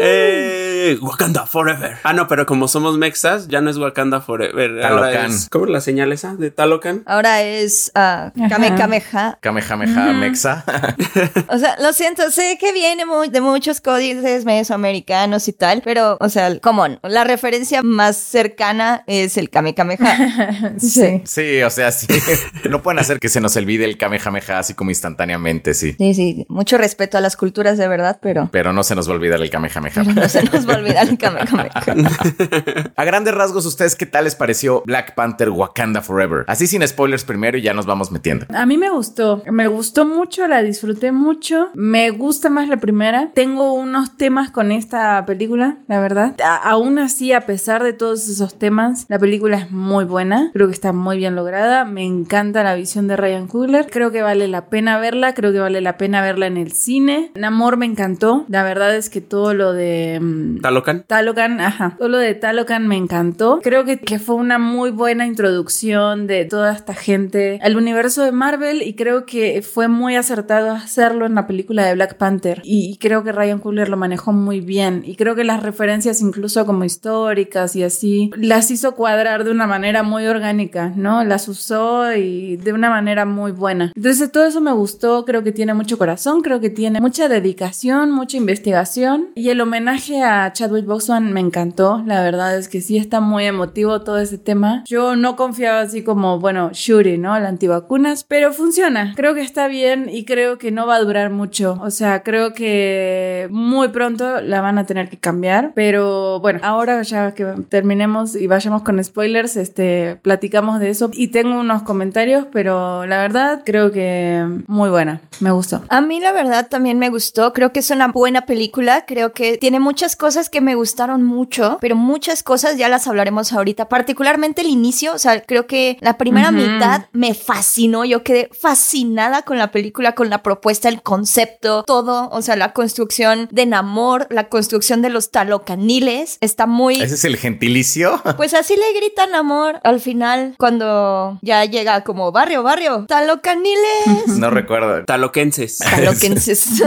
[0.00, 0.98] ¡Eh!
[1.00, 1.65] Wakanda Forever.
[2.02, 4.84] Ah, no, pero como somos mexas, ya no es Wakanda Forever.
[4.84, 5.30] Ahora Talocan.
[5.30, 7.02] es- ¿Cómo es la señal esa de Talocan?
[7.06, 9.38] Ahora es ah, Kame Kameha.
[9.40, 10.64] Kamehameha Mexa.
[11.48, 16.28] O sea, lo siento, sé que viene de muchos códices mesoamericanos y tal, pero, o
[16.28, 16.98] sea, común.
[17.02, 20.74] La referencia más cercana es el Kame Kameha.
[20.78, 21.22] Sí.
[21.24, 22.06] sí, o sea, sí.
[22.70, 25.94] No pueden hacer que se nos olvide el Kamehameha así como instantáneamente, sí.
[25.98, 29.12] Sí, sí, mucho respeto a las culturas de verdad, pero, Pero no se nos va
[29.12, 29.92] a olvidar el Kamehameha.
[29.94, 31.55] pero no se nos va a olvidar el Kame Kameha.
[32.96, 36.44] A grandes rasgos, ¿ustedes qué tal les pareció Black Panther Wakanda Forever?
[36.46, 38.46] Así sin spoilers primero y ya nos vamos metiendo.
[38.54, 43.30] A mí me gustó, me gustó mucho, la disfruté mucho, me gusta más la primera.
[43.34, 46.34] Tengo unos temas con esta película, la verdad.
[46.42, 50.66] A- aún así, a pesar de todos esos temas, la película es muy buena, creo
[50.68, 54.48] que está muy bien lograda, me encanta la visión de Ryan Coogler, creo que vale
[54.48, 57.30] la pena verla, creo que vale la pena verla en el cine.
[57.34, 60.18] Namor me encantó, la verdad es que todo lo de...
[60.20, 61.04] mm, ¿Talocan?
[61.46, 61.94] Talocan, ajá.
[61.98, 63.60] Todo lo de Talocan me encantó.
[63.62, 68.32] Creo que, que fue una muy buena introducción de toda esta gente al universo de
[68.32, 72.62] Marvel y creo que fue muy acertado hacerlo en la película de Black Panther.
[72.64, 75.02] Y creo que Ryan Coogler lo manejó muy bien.
[75.04, 79.66] Y creo que las referencias incluso como históricas y así, las hizo cuadrar de una
[79.66, 81.24] manera muy orgánica, ¿no?
[81.24, 83.92] Las usó y de una manera muy buena.
[83.94, 88.10] Entonces todo eso me gustó, creo que tiene mucho corazón, creo que tiene mucha dedicación,
[88.10, 92.96] mucha investigación y el homenaje a Chadwick Boseman me encantó, la verdad es que sí
[92.96, 94.84] está muy emotivo todo ese tema.
[94.86, 97.38] Yo no confiaba así como, bueno, Shuri, ¿no?
[97.38, 101.28] La antivacunas, pero funciona, creo que está bien y creo que no va a durar
[101.28, 106.60] mucho, o sea, creo que muy pronto la van a tener que cambiar, pero bueno,
[106.62, 111.10] ahora ya que terminemos y vayamos con spoilers, este, platicamos de eso.
[111.12, 115.82] Y tengo unos comentarios, pero la verdad creo que muy buena, me gustó.
[115.90, 119.58] A mí la verdad también me gustó, creo que es una buena película, creo que
[119.58, 124.62] tiene muchas cosas que me gustaron mucho, pero muchas cosas ya las hablaremos ahorita, particularmente
[124.62, 129.58] el inicio, o sea, creo que la primera mitad me fascinó, yo quedé fascinada con
[129.58, 134.48] la película, con la propuesta, el concepto, todo, o sea, la construcción de Namor, la
[134.48, 137.00] construcción de los talocaniles, está muy...
[137.00, 138.22] ¿Ese es el gentilicio?
[138.36, 144.28] Pues así le gritan amor al final cuando ya llega como barrio, barrio, talocaniles.
[144.28, 145.04] No recuerdo.
[145.04, 145.78] Taloquenses.
[145.90, 146.82] Taloquenses.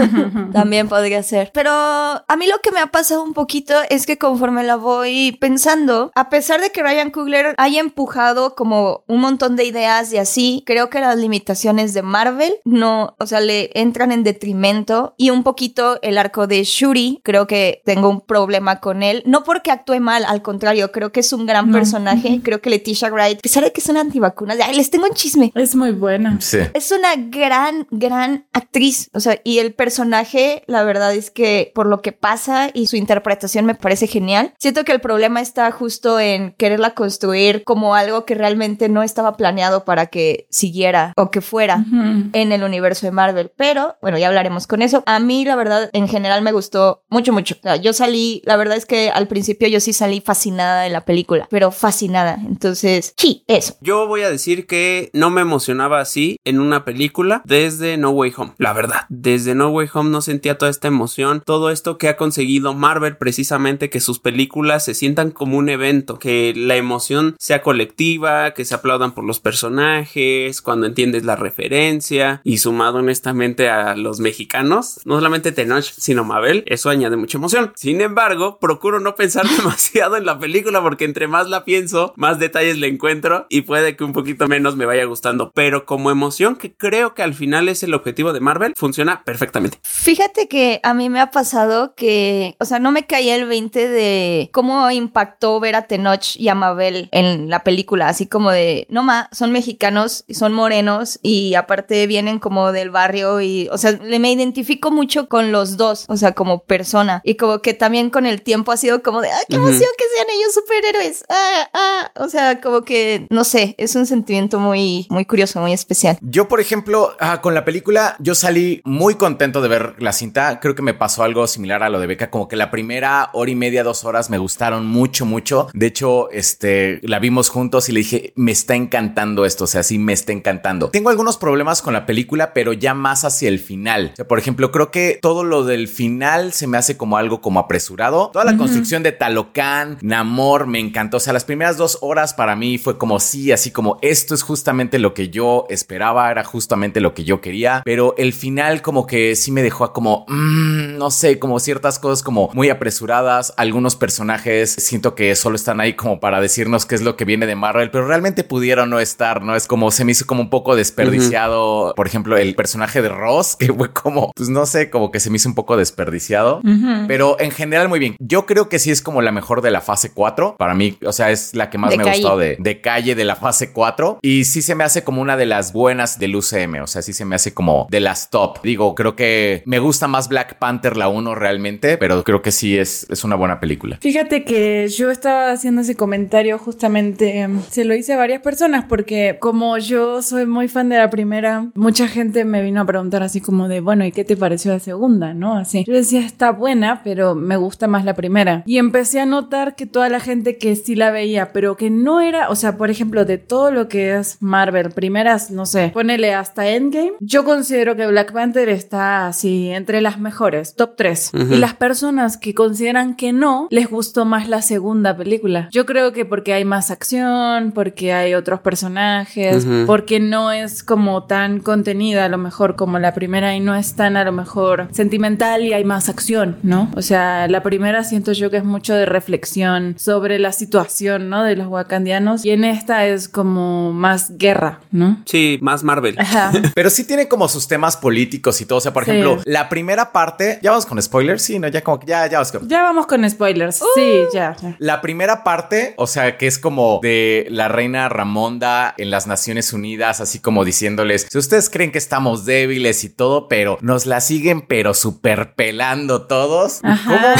[0.54, 1.50] También podría ser.
[1.54, 5.38] Pero a mí lo que me ha pasado un poquito es que conforme la voy
[5.40, 10.18] pensando, a pesar de que Ryan Coogler haya empujado como un montón de ideas y
[10.18, 15.30] así, creo que las limitaciones de Marvel no, o sea, le entran en detrimento y
[15.32, 19.72] un poquito el arco de Shuri, creo que tengo un problema con él, no porque
[19.72, 23.42] actúe mal, al contrario, creo que es un gran personaje, creo que Leticia Wright, a
[23.42, 25.52] pesar de que es una antivacuna, ay, les tengo un chisme.
[25.56, 26.38] Es muy buena.
[26.42, 26.60] Sí.
[26.74, 29.10] Es una gran, gran actriz.
[29.14, 32.98] O sea, y el personaje, la verdad es que por lo que pasa y su
[32.98, 34.54] interpretación me parece genial.
[34.60, 39.38] Siento que el problema está justo en quererla construir como algo que realmente no estaba
[39.38, 41.86] planeado para que siguiera o que fuera
[42.34, 43.52] en el universo de Marvel.
[43.56, 45.04] Pero bueno, ya hablaremos con eso.
[45.06, 47.56] A mí, la verdad, en general me gustó mucho, mucho.
[47.60, 50.90] O sea, yo salí, la verdad es que al principio yo sí salí fascinada de
[50.90, 52.40] la película, pero fascinada.
[52.46, 53.76] Entonces, sí, eso.
[53.82, 58.34] Yo voy a decir que no me emocionaba así en una película desde No Way
[58.38, 59.02] Home, la verdad.
[59.10, 63.18] Desde No Way Home no sentía toda esta emoción, todo esto que ha conseguido Marvel
[63.18, 68.66] precisamente que sus películas se sientan como un evento, que la emoción sea colectiva, que
[68.66, 75.00] se aplaudan por los personajes, cuando entiendes la referencia y sumado honestamente a los mexicanos,
[75.06, 77.74] no solamente Tenoch, sino Mabel, eso añade mucha emoción.
[77.76, 82.40] Sin embargo, procuro no pensar demasiado en la película porque entre más la pienso, más
[82.40, 86.56] detalles le encuentro y puede que un poquito menos me vaya gustando, pero como emoción
[86.56, 89.80] que creo que al final es el objetivo de Marvel, funciona perfectamente.
[89.84, 93.89] Fíjate que a mí me ha pasado que, o sea, no me caía el 20
[93.90, 98.88] de cómo impactó ver a Tenoch y a Mabel en la película, así como de,
[98.90, 103.92] no ma, son mexicanos, son morenos y aparte vienen como del barrio y, o sea,
[103.92, 108.10] le me identifico mucho con los dos, o sea, como persona y como que también
[108.10, 111.70] con el tiempo ha sido como de, ah, qué emoción que sean ellos superhéroes, ah,
[111.74, 116.18] ah, o sea, como que, no sé, es un sentimiento muy, muy curioso, muy especial.
[116.22, 120.60] Yo, por ejemplo, ah, con la película, yo salí muy contento de ver la cinta.
[120.60, 123.52] Creo que me pasó algo similar a lo de Beca, como que la primera hora
[123.52, 125.68] y media, dos horas me gustaron mucho, mucho.
[125.74, 129.84] De hecho, este, la vimos juntos y le dije, me está encantando esto, o sea,
[129.84, 130.90] sí me está encantando.
[130.90, 134.12] Tengo algunos problemas con la película, pero ya más hacia el final.
[134.14, 137.42] O sea, por ejemplo, creo que todo lo del final se me hace como algo
[137.42, 138.30] como apresurado.
[138.32, 141.18] Toda la construcción de Talocan, Namor, me encantó.
[141.18, 144.44] O sea, las primeras dos horas para mí fue como sí, así como esto es
[144.44, 149.06] justamente lo que yo esperaba, era justamente lo que yo quería, pero el final como
[149.06, 153.96] que sí me dejó como, mm, no sé, como ciertas cosas como muy apresuradas, algunos
[153.96, 157.56] personajes siento que solo están ahí como para decirnos qué es lo que viene de
[157.56, 159.56] Marvel, pero realmente pudieron no estar, ¿no?
[159.56, 163.56] Es como se me hizo como un poco desperdiciado, por ejemplo, el personaje de Ross,
[163.58, 166.62] que fue como, pues no sé, como que se me hizo un poco desperdiciado,
[167.08, 168.16] pero en general muy bien.
[168.20, 171.14] Yo creo que sí es como la mejor de la fase 4, para mí, o
[171.14, 173.72] sea, es la que más De me ha gustado de, de calle de la fase
[173.72, 177.04] 4 y sí se me hace como una de las buenas del UCM, o sea,
[177.04, 178.62] sí se me hace como de las top.
[178.64, 182.78] Digo, creo que me gusta más Black Panther la 1 realmente, pero creo que sí
[182.78, 183.98] es, es una buena película.
[184.02, 189.38] Fíjate que yo estaba haciendo ese comentario justamente, se lo hice a varias personas porque
[189.40, 193.42] como yo soy muy fan de la primera, mucha gente me vino a preguntar así
[193.42, 195.34] como de, bueno, ¿y qué te pareció la segunda?
[195.34, 195.58] ¿No?
[195.58, 195.84] Así.
[195.88, 198.64] Yo decía, está buena, pero me gusta más la primera.
[198.66, 202.22] Y empecé a notar que toda la gente que sí la veía, pero que no
[202.22, 206.34] era, o sea, por ejemplo, de todo lo que es Marvel, primeras, no sé, ponele
[206.34, 211.32] hasta Endgame, yo considero que Black Panther está así entre las mejores, top 3.
[211.52, 215.70] Y las personas que consideran que no, les gustó más la segunda película.
[215.72, 221.24] Yo creo que porque hay más acción, porque hay otros personajes, porque no es como
[221.24, 224.88] tan contenida a lo mejor como la primera y no es tan a lo mejor
[224.92, 226.90] sentimental y hay más acción, ¿no?
[226.96, 231.44] O sea, la primera siento yo que es mucho de reflexión sobre la situación, ¿no?
[231.44, 235.22] De los wakandianos y en esta es como más guerra, ¿no?
[235.26, 236.16] Sí, más Marvel.
[236.20, 236.52] Ajá.
[236.76, 238.78] Pero sí tiene como sus temas políticos y todo.
[238.80, 239.12] O sea, por Sí.
[239.12, 242.38] ejemplo, la primera parte, ya vamos con spoilers, sí, no, ya como que ya, ya
[242.40, 242.68] vamos con.
[242.68, 243.82] Ya vamos con spoilers.
[243.96, 244.76] Sí, ya, ya.
[244.80, 249.74] La primera parte, o sea, que es como de la reina Ramonda en las Naciones
[249.74, 254.22] Unidas, así como diciéndoles, si ustedes creen que estamos débiles y todo, pero nos la
[254.22, 256.80] siguen, pero super pelando todos.
[256.84, 257.36] Ajá.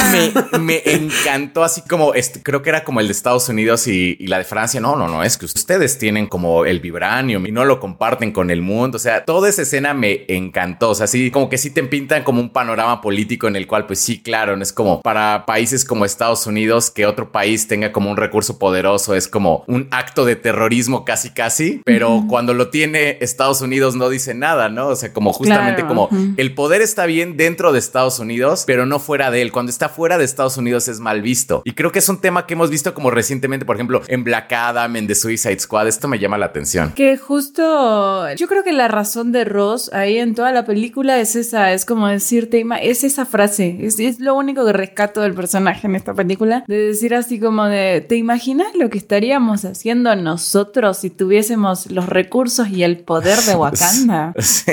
[0.52, 3.88] Como me, me encantó, así como, este, creo que era como el de Estados Unidos
[3.88, 4.80] y, y la de Francia.
[4.80, 8.50] No, no, no, es que ustedes tienen como el vibranium y no lo comparten con
[8.50, 8.98] el mundo.
[8.98, 10.90] O sea, toda esa escena me encantó.
[10.90, 13.86] O sea, sí, como que sí te pintan como un panorama político en el cual,
[13.86, 17.68] pues sí, claro, no es como para países países como Estados Unidos que otro país
[17.68, 22.54] tenga como un recurso poderoso es como un acto de terrorismo casi casi, pero cuando
[22.54, 24.88] lo tiene Estados Unidos no dice nada, ¿no?
[24.88, 28.86] O sea, como justamente Claro, como el poder está bien dentro de Estados Unidos, pero
[28.86, 29.52] no fuera de él.
[29.52, 31.62] Cuando está fuera de Estados Unidos es mal visto.
[31.66, 34.52] Y creo que es un tema que hemos visto como recientemente, por ejemplo, en Black
[34.54, 35.88] Adam, en The Suicide Squad.
[35.88, 36.94] Esto me llama la atención.
[36.94, 41.36] Que justo, yo creo que la razón de Ross ahí en toda la película es
[41.36, 45.34] esa, es como decirte, Ima, es esa frase, es, es lo único que rescato del
[45.34, 50.16] personaje en esta película, de decir así como de, ¿te imaginas lo que estaríamos haciendo
[50.16, 54.34] nosotros si tuviésemos los recursos y el poder de Wakanda?
[54.40, 54.72] Sí.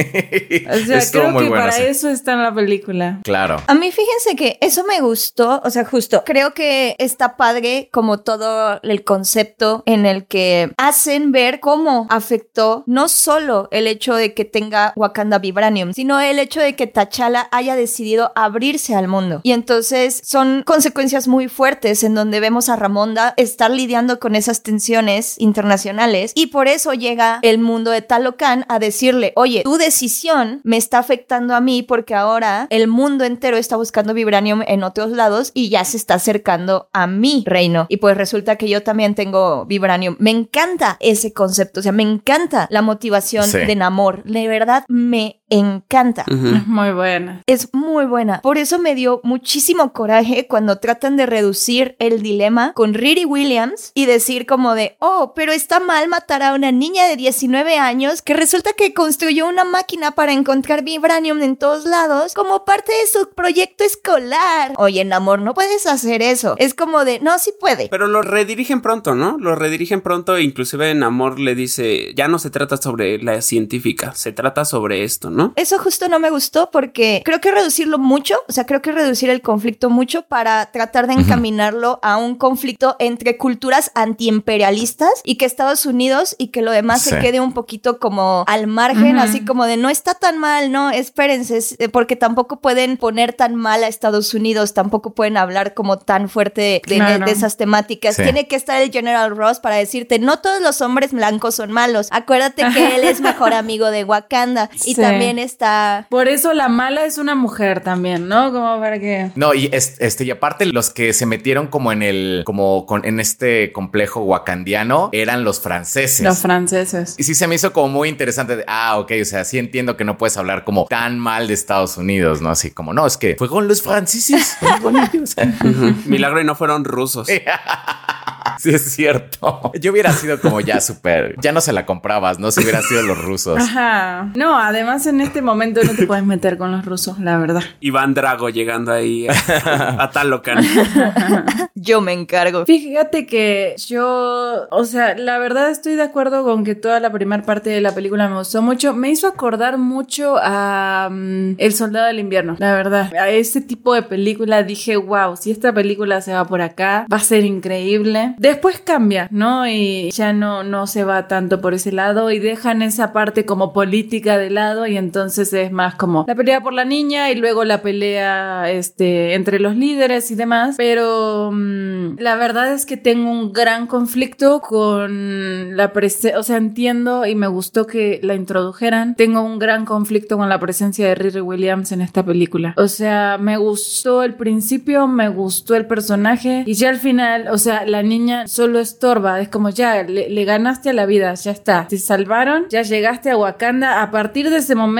[0.70, 1.82] O sea, Estuvo creo muy que bueno, para sí.
[1.86, 3.20] eso está en la película.
[3.24, 3.62] Claro.
[3.66, 8.18] A mí fíjense que eso me gustó, o sea, justo, creo que está padre como
[8.18, 14.34] todo el concepto en el que hacen ver cómo afectó no solo el hecho de
[14.34, 19.40] que tenga Wakanda Vibranium, sino el hecho de que T'Challa haya decidido abrirse al mundo.
[19.42, 20.85] Y entonces son consecuencias
[21.26, 26.68] muy fuertes en donde vemos a Ramonda estar lidiando con esas tensiones internacionales y por
[26.68, 31.60] eso llega el mundo de Talocan a decirle, oye, tu decisión me está afectando a
[31.60, 35.96] mí porque ahora el mundo entero está buscando vibranium en otros lados y ya se
[35.96, 37.86] está acercando a mi reino.
[37.88, 40.16] Y pues resulta que yo también tengo vibranium.
[40.18, 43.58] Me encanta ese concepto, o sea, me encanta la motivación Sí.
[43.58, 44.24] de Namor.
[44.24, 46.24] De verdad, me encanta.
[46.28, 47.42] Es muy buena.
[47.46, 48.40] Es muy buena.
[48.42, 53.92] Por eso me dio muchísimo coraje cuando tratan de reducir el dilema con Riri Williams
[53.94, 58.22] y decir como de, oh, pero está mal matar a una niña de 19 años
[58.22, 63.06] que resulta que construyó una máquina para encontrar vibranium en todos lados como parte de
[63.06, 64.72] su proyecto escolar.
[64.76, 66.54] Oye, en amor, no puedes hacer eso.
[66.58, 67.88] Es como de, no, sí puede.
[67.88, 69.36] Pero lo redirigen pronto, ¿no?
[69.38, 73.40] Lo redirigen pronto e inclusive en Amor le dice, ya no se trata sobre la
[73.42, 75.35] científica, se trata sobre esto, ¿no?
[75.56, 79.30] Eso justo no me gustó porque creo que reducirlo mucho, o sea, creo que reducir
[79.30, 85.44] el conflicto mucho para tratar de encaminarlo a un conflicto entre culturas antiimperialistas y que
[85.46, 89.64] Estados Unidos y que lo demás se quede un poquito como al margen, así como
[89.64, 93.82] de no está tan mal, no, espérense, es- eh, porque tampoco pueden poner tan mal
[93.84, 97.24] a Estados Unidos, tampoco pueden hablar como tan fuerte de, de- Claro.
[97.26, 98.16] de esas temáticas.
[98.16, 98.22] Sí.
[98.22, 102.08] Tiene que estar el General Ross para decirte, no todos los hombres blancos son malos,
[102.10, 105.00] acuérdate que él es mejor amigo de Wakanda y Sí.
[105.00, 106.06] también está...
[106.10, 108.52] Por eso la mala es una mujer también, ¿no?
[108.52, 109.30] Como para que...
[109.34, 113.04] No, y es- este, y aparte los que se metieron como en el, como con,
[113.04, 116.20] en este complejo wakandiano eran los franceses.
[116.24, 117.14] Los franceses.
[117.18, 118.56] y sí se me hizo como muy interesante.
[118.56, 121.54] de, ah, ok, o sea, sí entiendo que no puedes hablar como tan mal de
[121.54, 122.50] Estados Unidos, ¿no?
[122.50, 124.56] Así como, no, es que fue con los franceses.
[126.06, 127.26] Milagro y no fueron rusos.
[128.58, 129.72] sí, es cierto.
[129.80, 132.50] Yo hubiera sido como ya súper, ya no se la comprabas, ¿no?
[132.50, 133.60] Si hubieran sido los rusos.
[133.60, 134.30] Ajá.
[134.34, 137.62] No, además en este momento no te puedes meter con los rusos, la verdad.
[137.80, 140.64] Iván Drago llegando ahí a, a Talocan.
[141.74, 142.64] Yo me encargo.
[142.64, 147.42] Fíjate que yo, o sea, la verdad estoy de acuerdo con que toda la primera
[147.42, 148.94] parte de la película me gustó mucho.
[148.94, 153.14] Me hizo acordar mucho a mm, El Soldado del Invierno, la verdad.
[153.14, 157.18] A ese tipo de película dije, wow, si esta película se va por acá, va
[157.18, 158.34] a ser increíble.
[158.38, 159.68] Después cambia, ¿no?
[159.68, 163.74] Y ya no, no se va tanto por ese lado y dejan esa parte como
[163.74, 167.64] política de lado y entonces es más como la pelea por la niña y luego
[167.64, 170.74] la pelea este, entre los líderes y demás.
[170.76, 176.56] Pero mm, la verdad es que tengo un gran conflicto con la presencia, o sea,
[176.56, 179.14] entiendo y me gustó que la introdujeran.
[179.14, 182.74] Tengo un gran conflicto con la presencia de Riri Williams en esta película.
[182.76, 187.58] O sea, me gustó el principio, me gustó el personaje y ya al final, o
[187.58, 189.40] sea, la niña solo estorba.
[189.40, 191.86] Es como ya, le, le ganaste a la vida, ya está.
[191.88, 194.02] Te salvaron, ya llegaste a Wakanda.
[194.02, 194.95] A partir de ese momento,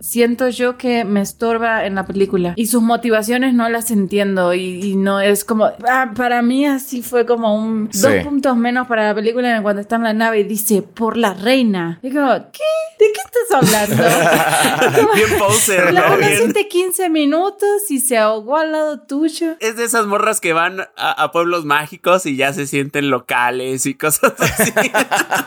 [0.00, 2.54] siento yo que me estorba en la película.
[2.56, 5.70] Y sus motivaciones no las entiendo y, y no es como...
[5.88, 7.88] ah, para mí así fue como un...
[7.92, 8.00] Sí.
[8.02, 11.16] Dos puntos menos para la película en cuando está en la nave y dice, por
[11.16, 11.98] la reina.
[12.02, 12.64] Y como, ¿qué?
[12.98, 15.12] ¿De qué estás hablando?
[15.14, 16.16] Bien poser, La ¿no?
[16.16, 16.30] Bien.
[16.36, 19.56] conociste 15 minutos y se ahogó al lado tuyo.
[19.60, 23.86] Es de esas morras que van a, a pueblos mágicos y ya se sienten locales
[23.86, 24.72] y cosas así.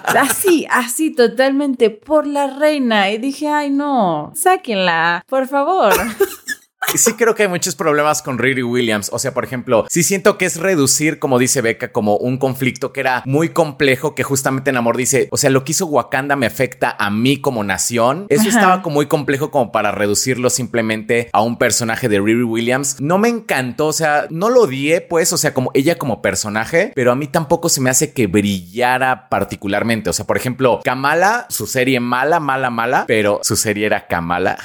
[0.07, 3.12] Así, así, totalmente por la reina.
[3.12, 3.87] Y dije, ay, no,
[4.36, 5.93] sáquenla, por favor.
[6.96, 9.10] Sí creo que hay muchos problemas con Riri Williams.
[9.12, 12.94] O sea, por ejemplo, sí siento que es reducir, como dice Becca, como un conflicto
[12.94, 16.36] que era muy complejo, que justamente en Amor dice, o sea, lo que hizo Wakanda
[16.36, 18.26] me afecta a mí como nación.
[18.30, 18.50] Eso Ajá.
[18.50, 23.02] estaba como muy complejo como para reducirlo simplemente a un personaje de Riri Williams.
[23.02, 26.94] No me encantó, o sea, no lo odié, pues, o sea, como ella como personaje,
[26.96, 30.10] pero a mí tampoco se me hace que brillara particularmente.
[30.10, 34.58] O sea, por ejemplo, Kamala, su serie mala, mala, mala, pero su serie era Kamala.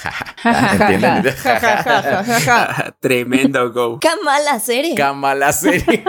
[0.72, 1.34] ¿Entienden?
[3.00, 4.00] Tremendo go.
[4.00, 4.94] Qué mala serie.
[4.94, 6.04] Qué mala serie.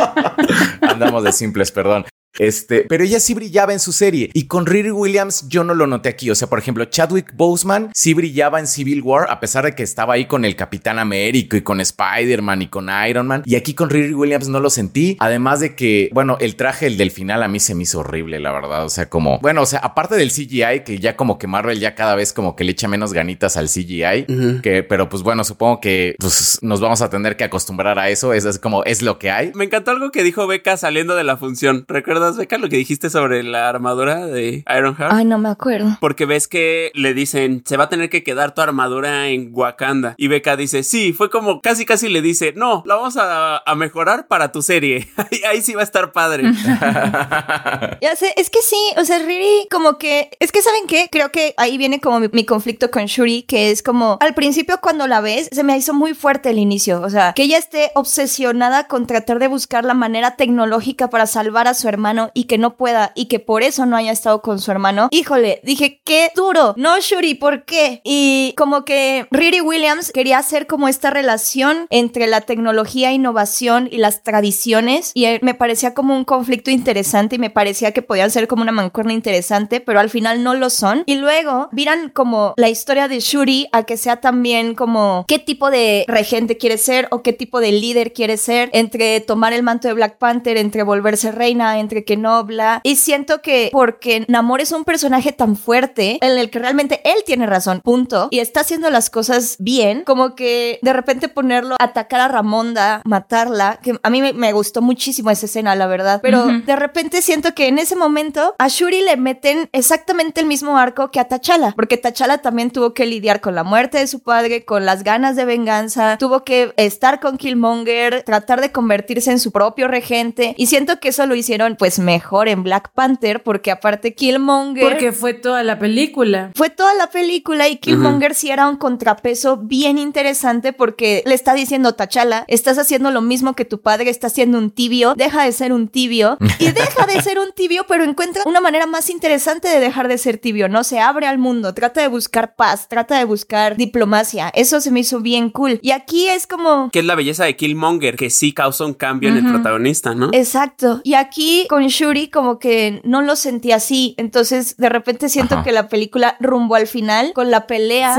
[0.80, 2.06] Andamos de simples, perdón.
[2.38, 5.86] Este, pero ella sí brillaba en su serie y con Riri Williams yo no lo
[5.86, 6.30] noté aquí.
[6.30, 9.82] O sea, por ejemplo, Chadwick Boseman sí brillaba en Civil War a pesar de que
[9.82, 13.42] estaba ahí con el Capitán Américo y con Spider-Man y con Iron Man.
[13.44, 15.16] Y aquí con Riri Williams no lo sentí.
[15.20, 18.40] Además de que, bueno, el traje, el del final a mí se me hizo horrible,
[18.40, 18.84] la verdad.
[18.84, 21.94] O sea, como, bueno, o sea, aparte del CGI, que ya como que Marvel ya
[21.94, 24.26] cada vez como que le echa menos ganitas al CGI,
[24.62, 28.32] que, pero pues bueno, supongo que pues, nos vamos a tener que acostumbrar a eso.
[28.32, 29.52] Es, como, es lo que hay.
[29.54, 31.84] Me encantó algo que dijo Beca saliendo de la función.
[32.26, 35.12] ¿Recuerdas, Beca, lo que dijiste sobre la armadura de Ironheart?
[35.12, 35.96] Ay, no me acuerdo.
[36.00, 40.14] Porque ves que le dicen, se va a tener que quedar tu armadura en Wakanda.
[40.16, 43.74] Y Beca dice, sí, fue como casi casi le dice, no, la vamos a, a
[43.76, 45.08] mejorar para tu serie.
[45.48, 46.50] ahí, sí va a estar padre.
[48.02, 51.08] ya sé, es que sí, o sea, Riri como que, es que ¿saben qué?
[51.08, 54.80] Creo que ahí viene como mi, mi conflicto con Shuri, que es como, al principio
[54.80, 57.92] cuando la ves, se me hizo muy fuerte el inicio, o sea, que ella esté
[57.94, 62.58] obsesionada con tratar de buscar la manera tecnológica para salvar a su hermano y que
[62.58, 65.08] no pueda y que por eso no haya estado con su hermano.
[65.10, 66.74] Híjole, dije, qué duro.
[66.76, 68.00] No, Shuri, ¿por qué?
[68.04, 73.98] Y como que Riri Williams quería hacer como esta relación entre la tecnología, innovación y
[73.98, 78.48] las tradiciones y me parecía como un conflicto interesante y me parecía que podían ser
[78.48, 81.02] como una mancuerna interesante, pero al final no lo son.
[81.06, 85.70] Y luego miran como la historia de Shuri a que sea también como qué tipo
[85.70, 89.88] de regente quiere ser o qué tipo de líder quiere ser entre tomar el manto
[89.88, 92.80] de Black Panther, entre volverse reina, entre que no bla.
[92.82, 97.22] Y siento que porque Namor es un personaje tan fuerte en el que realmente él
[97.24, 102.20] tiene razón, punto, y está haciendo las cosas bien, como que de repente ponerlo, atacar
[102.20, 106.76] a Ramonda, matarla, que a mí me, gustó muchísimo esa escena, la verdad, pero de
[106.76, 111.20] repente siento que en ese momento a Shuri le meten exactamente el mismo arco que
[111.20, 114.86] a T'Challa, porque T'Challa también tuvo que lidiar con la muerte de su padre, con
[114.86, 119.88] las ganas de venganza, tuvo que estar con Killmonger, tratar de convertirse en su propio
[119.88, 124.84] regente, y siento que eso lo hicieron pues mejor en Black Panther porque aparte Killmonger...
[124.84, 126.50] Porque fue toda la película.
[126.54, 131.54] Fue toda la película y Killmonger sí era un contrapeso bien interesante porque le está
[131.54, 135.52] diciendo Tachala, estás haciendo lo mismo que tu padre está haciendo un tibio, deja de
[135.52, 139.68] ser un tibio y deja de ser un tibio, pero encuentra una manera más interesante
[139.68, 140.84] de dejar de ser tibio, ¿no?
[140.84, 144.50] Se abre al mundo, trata de buscar paz, trata de buscar diplomacia.
[144.54, 145.78] Eso se me hizo bien cool.
[145.82, 146.90] Y aquí es como...
[146.90, 150.30] Que es la belleza de Killmonger, que sí causa un cambio en el protagonista, ¿no?
[150.32, 151.00] Exacto.
[151.04, 154.14] Y aquí con Shuri como que no lo sentí así.
[154.16, 158.16] Entonces, de repente siento que la película rumbo al final con la pelea,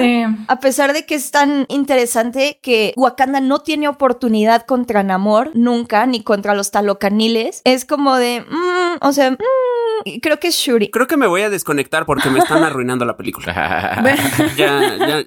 [0.48, 6.06] a pesar de que es tan interesante que Wakanda no tiene oportunidad contra Namor nunca,
[6.06, 10.92] ni contra los talocaniles, es como de, mm, o sea, mm, creo que es Shuri.
[10.92, 14.04] Creo que me voy a desconectar porque me están arruinando la película.
[14.56, 15.24] ya, ya,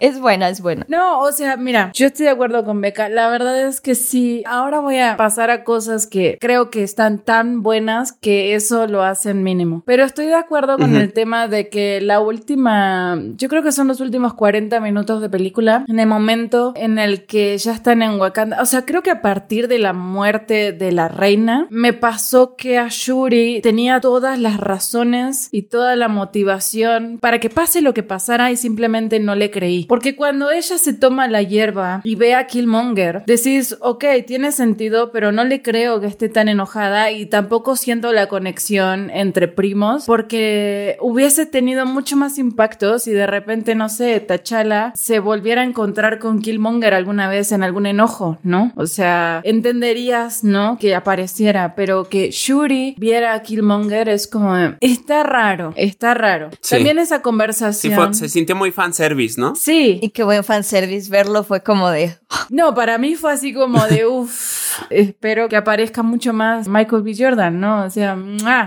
[0.00, 0.84] Es buena, es buena.
[0.90, 3.08] No, o sea, mira, yo estoy de acuerdo con Beca.
[3.08, 4.42] La verdad es que sí.
[4.46, 9.04] Ahora voy a pasar a cosas que creo que están tan buenas que eso lo
[9.04, 9.84] hacen mínimo.
[9.86, 13.86] Pero estoy de acuerdo con el tema de que la última, yo creo que son
[13.86, 18.18] los últimos 40 minutos de película, en el momento en el que ya están en
[18.18, 18.60] Wakanda.
[18.60, 22.76] O sea, creo que a partir de la muerte de la reina, me pasó que
[22.76, 28.02] a Shuri tenía todas las razones y toda la motivación para que pase lo que
[28.02, 29.84] pasara y simplemente no le creí.
[29.84, 35.12] Porque cuando ella se toma la hierba y ve a Killmonger, decís, ok, tiene sentido,
[35.12, 40.06] pero no le creo que esté tan enojada y tampoco siento la conexión entre primos
[40.06, 45.64] porque hubiese tenido mucho más impacto si de repente, no sé, T'Challa se volviera a
[45.64, 48.72] encontrar con Killmonger alguna vez en algún enojo, ¿no?
[48.76, 50.78] O sea, entenderías, ¿no?
[50.78, 56.50] Que apareciera, pero que Shuri viera a Killmonger es como, está raro, está raro.
[56.68, 58.14] También esa conversación.
[58.14, 59.54] Sí, se sintió muy fanservice, ¿no?
[59.54, 59.98] Sí.
[60.00, 62.16] Y qué buen fanservice verlo fue como de...
[62.50, 67.14] No, para mí fue así como de, uff, espero que aparezca mucho más Michael B.
[67.16, 67.84] Jordan, ¿no?
[67.84, 68.16] O sea,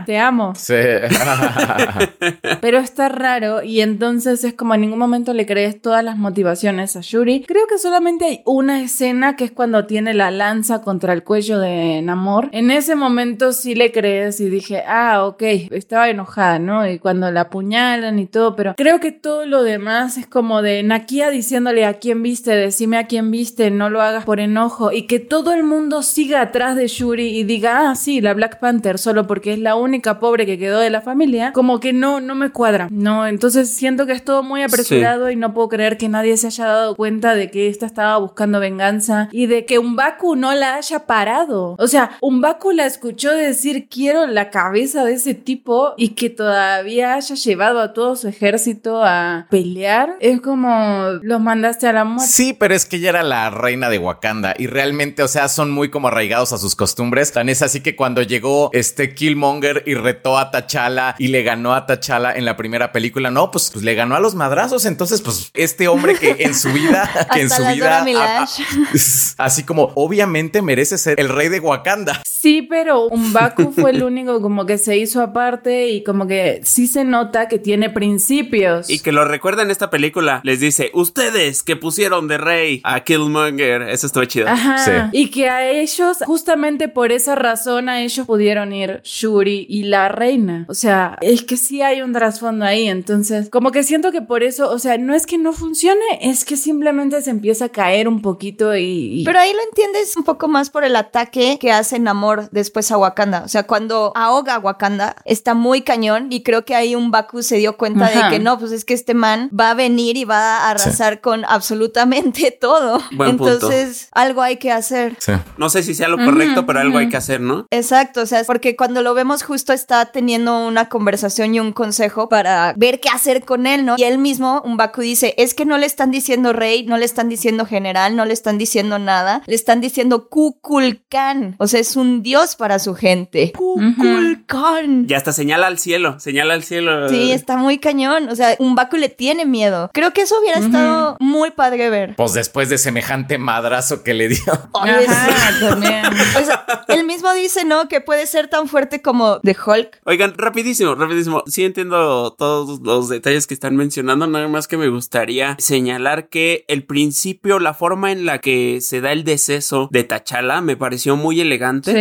[0.06, 0.54] te amo.
[0.56, 0.76] Sí.
[2.62, 6.96] Pero está raro y entonces es como en ningún momento le crees todas las motivaciones
[6.96, 7.44] a Yuri.
[7.48, 11.60] Creo que solamente hay una escena que es cuando tiene la lanza contra el cuello
[11.60, 12.50] de Namor.
[12.52, 16.88] En ese momento sí le crees y dije, ah, ok, estaba enojada, ¿no?
[16.88, 20.84] Y cuando la apuñalan y todo, pero creo que todo lo demás es como de
[20.84, 25.08] Nakia diciéndole a quién viste, decime a quién viste, no lo hagas por enojo y
[25.08, 28.98] que todo el mundo siga atrás de Yuri y diga, ah, sí, la Black Panther,
[28.98, 32.36] solo porque es la única pobre que quedó de la familia, como que no, no
[32.36, 33.28] me cuadra, ¿no?
[33.28, 36.66] Entonces siento que es todo muy apresurado y no puedo creer que nadie se haya
[36.66, 40.76] dado cuenta de que esta estaba buscando venganza y de que un Baku no la
[40.76, 41.76] haya parado.
[41.78, 46.30] O sea, un Baku la escuchó decir quiero la cabeza de ese tipo y que
[46.30, 50.16] todavía haya llevado a todo su ejército a pelear.
[50.20, 52.32] Es como los mandaste a la muerte.
[52.32, 55.72] Sí, pero es que ella era la reina de Wakanda y realmente, o sea, son
[55.72, 57.32] muy como arraigados a sus costumbres.
[57.32, 61.74] Tan es así que cuando llegó este Killmonger y retó a T'Challa y le ganó
[61.74, 64.86] a T'Challa en la primera película, no, pues, pues le ganó a los madrazos.
[64.86, 68.06] Entonces, pues este hombre que en su vida, que en su vida,
[69.38, 72.22] así como obviamente merece ser el rey de Wakanda.
[72.26, 76.88] Sí, pero Umbaku fue el único como que se hizo aparte y como que sí
[76.88, 78.90] se nota que tiene principios.
[78.90, 83.04] Y que lo recuerda en esta película, les dice, ustedes que pusieron de rey a
[83.04, 84.48] Killmonger, eso estuvo chido.
[84.48, 84.78] Ajá.
[84.78, 84.92] Sí.
[85.12, 87.57] Y que a ellos, justamente por esa razón,
[87.90, 90.66] a ellos pudieron ir Shuri y la reina.
[90.70, 92.88] O sea, es que sí hay un trasfondo ahí.
[92.88, 96.46] Entonces, como que siento que por eso, o sea, no es que no funcione, es
[96.46, 99.22] que simplemente se empieza a caer un poquito y.
[99.22, 102.92] y- Pero ahí lo entiendes un poco más por el ataque que hace Namor después
[102.92, 103.44] a Wakanda.
[103.44, 107.44] O sea, cuando ahoga a Wakanda, está muy cañón y creo que ahí un Baku
[107.44, 108.26] se dio cuenta Ajá.
[108.30, 111.22] de que no, pues es que este man va a venir y va a arrasar
[111.22, 113.00] con absolutamente todo.
[113.12, 113.54] Buen punto.
[113.54, 115.16] Entonces, algo hay que hacer.
[115.20, 115.34] Sí.
[115.58, 117.68] No sé si sea lo correcto, pero algo hay que hacer, ¿no?
[117.72, 122.30] Exacto, o sea, porque cuando lo vemos justo está teniendo una conversación y un consejo
[122.30, 123.96] para ver qué hacer con él, ¿no?
[123.98, 127.06] Y él mismo, un Baku dice, es que no le están diciendo rey, no le
[127.06, 131.96] están diciendo general, no le están diciendo nada, le están diciendo Kukulkan, o sea, es
[131.96, 133.52] un dios para su gente.
[133.54, 135.06] Kukulkan.
[135.10, 137.10] Y hasta señala al cielo, señala al cielo.
[137.10, 139.90] Sí, está muy cañón, o sea, un Baku le tiene miedo.
[139.94, 142.16] Creo que eso hubiera estado muy padre ver.
[142.16, 144.42] Pues después de semejante madrazo que le dio.
[144.74, 146.04] Ajá, también.
[146.34, 146.50] Pues,
[146.90, 147.88] él mismo dice, ¿no?
[147.88, 150.02] Que puede ser tan fuerte como The Hulk.
[150.06, 151.44] Oigan, rapidísimo, rapidísimo.
[151.48, 156.66] Sí entiendo todos los detalles que están mencionando, nada más que me gustaría señalar que
[156.68, 161.16] el principio, la forma en la que se da el deceso de T'Challa me pareció
[161.16, 161.92] muy elegante.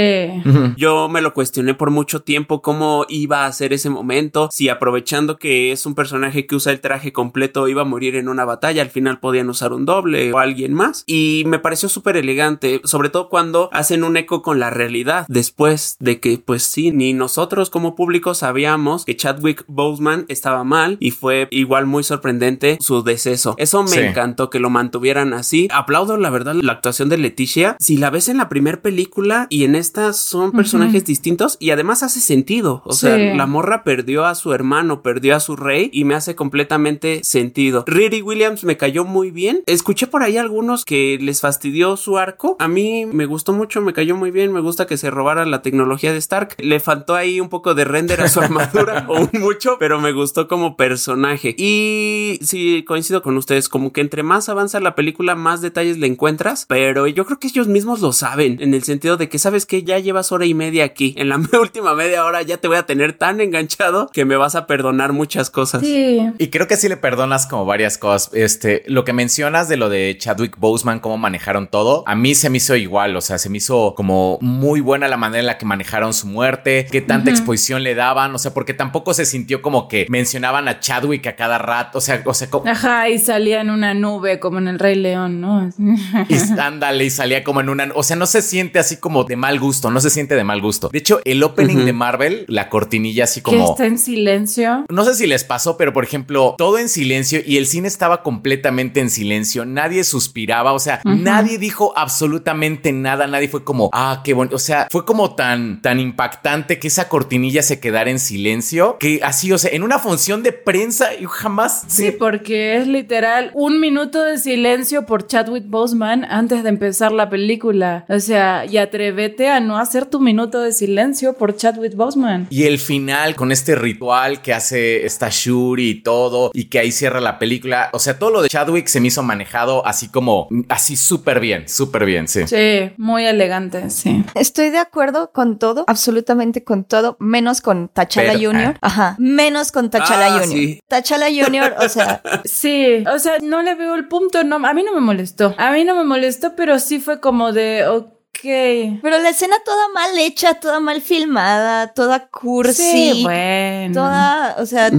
[0.44, 0.50] Sí.
[0.76, 5.38] Yo me lo cuestioné por mucho tiempo cómo iba a ser ese momento, si aprovechando
[5.38, 8.82] que es un personaje que usa el traje completo iba a morir en una batalla,
[8.82, 11.04] al final podían usar un doble o alguien más.
[11.06, 15.96] Y me pareció súper elegante, sobre todo cuando hacen un eco con la realidad, después
[16.00, 21.10] de que pues sí, ni nosotros como público sabíamos que Chadwick Boseman estaba mal y
[21.12, 23.54] fue igual muy sorprendente su deceso.
[23.58, 23.98] Eso me Sí.
[24.00, 25.68] encantó que lo mantuvieran así.
[25.72, 27.76] Aplaudo la verdad la actuación de Leticia.
[27.80, 32.02] Si la ves en la primera película y en esta son personajes distintos y además
[32.02, 32.82] hace sentido.
[32.84, 36.34] O sea, la morra perdió a su hermano, perdió a su rey y me hace
[36.34, 37.84] completamente sentido.
[37.86, 39.62] Riri Williams me cayó muy bien.
[39.66, 42.56] Escuché por ahí algunos que les fastidió su arco.
[42.58, 44.52] A mí me gustó mucho, me cayó muy bien.
[44.52, 46.54] Me gusta que se robara la tecnología de Stark.
[46.58, 50.12] Le faltó ahí un poco de render a su armadura o un mucho, pero me
[50.12, 51.54] gustó como personaje.
[51.58, 56.06] Y sí, coincido con ustedes, como que entre más avanza la película, más detalles le
[56.06, 59.66] encuentras, pero yo creo que ellos mismos lo saben, en el sentido de que sabes
[59.66, 62.76] que ya llevas hora y media aquí, en la última media hora ya te voy
[62.76, 65.82] a tener tan enganchado que me vas a perdonar muchas cosas.
[65.82, 66.20] Sí.
[66.38, 68.30] Y creo que sí le perdonas como varias cosas.
[68.32, 72.50] Este, lo que mencionas de lo de Chadwick Boseman, cómo manejaron todo, a mí se
[72.50, 73.16] me hizo igual.
[73.16, 76.26] O sea, se me hizo como muy buena la manera en la que manejaron su
[76.26, 78.34] muerte, qué tanta exposición le daban.
[78.34, 81.98] O sea, porque tampoco se sintió como que mencionaban a Chadwick a cada rato.
[81.98, 84.94] O sea, o sea, como, Ajá, y salía en una nube como en el Rey
[84.94, 85.70] León, ¿no?
[86.28, 87.88] y ándale y salía como en una.
[87.94, 90.62] O sea, no se siente así como de mal gusto, no se siente de mal
[90.62, 90.88] gusto.
[90.88, 93.70] De hecho, el opening de Marvel, la cortinilla así que como.
[93.70, 94.86] está en silencio.
[94.88, 98.22] No sé si les pasó, pero por ejemplo, todo en silencio y el cine estaba
[98.22, 99.66] completamente en silencio.
[99.66, 103.26] Nadie suspiraba, o sea, nadie dijo absolutamente nada.
[103.26, 104.56] Nadie fue como, ah, qué bonito.
[104.56, 109.20] O sea, fue como tan, tan impactante que esa cortinilla se quedara en silencio que
[109.22, 111.84] así, o sea, en una función de prensa, yo jamás.
[111.88, 117.28] Sí, porque es literal un minuto de silencio por Chadwick Boseman antes de empezar la
[117.28, 118.04] película.
[118.08, 122.46] O sea, y atrévete a no hacer tu minuto de silencio por Chadwick Boseman.
[122.50, 126.92] Y el final con este ritual que hace esta Shuri y todo, y que ahí
[126.92, 127.90] cierra la película.
[127.92, 131.68] O sea, todo lo de Chadwick se me hizo manejado así como, así súper bien,
[131.68, 132.46] súper bien, sí.
[132.46, 134.24] Sí, muy elegante, sí.
[134.34, 138.74] Estoy de acuerdo con todo, absolutamente con todo, menos con T'Challa Pero, Jr.
[138.76, 138.86] ah.
[138.86, 140.46] Ajá, menos con T'Challa Ah, Jr.
[140.48, 140.80] sí.
[140.88, 144.82] T'Challa Jr., o sea, Sí, o sea, no le veo el punto, no, a mí
[144.82, 145.54] no me molestó.
[145.58, 148.15] A mí no me molestó, pero sí fue como de, ok.
[148.42, 152.82] Pero la escena toda mal hecha, toda mal filmada, toda cursi.
[153.14, 153.94] Sí, bueno.
[153.94, 154.90] Toda, o sea,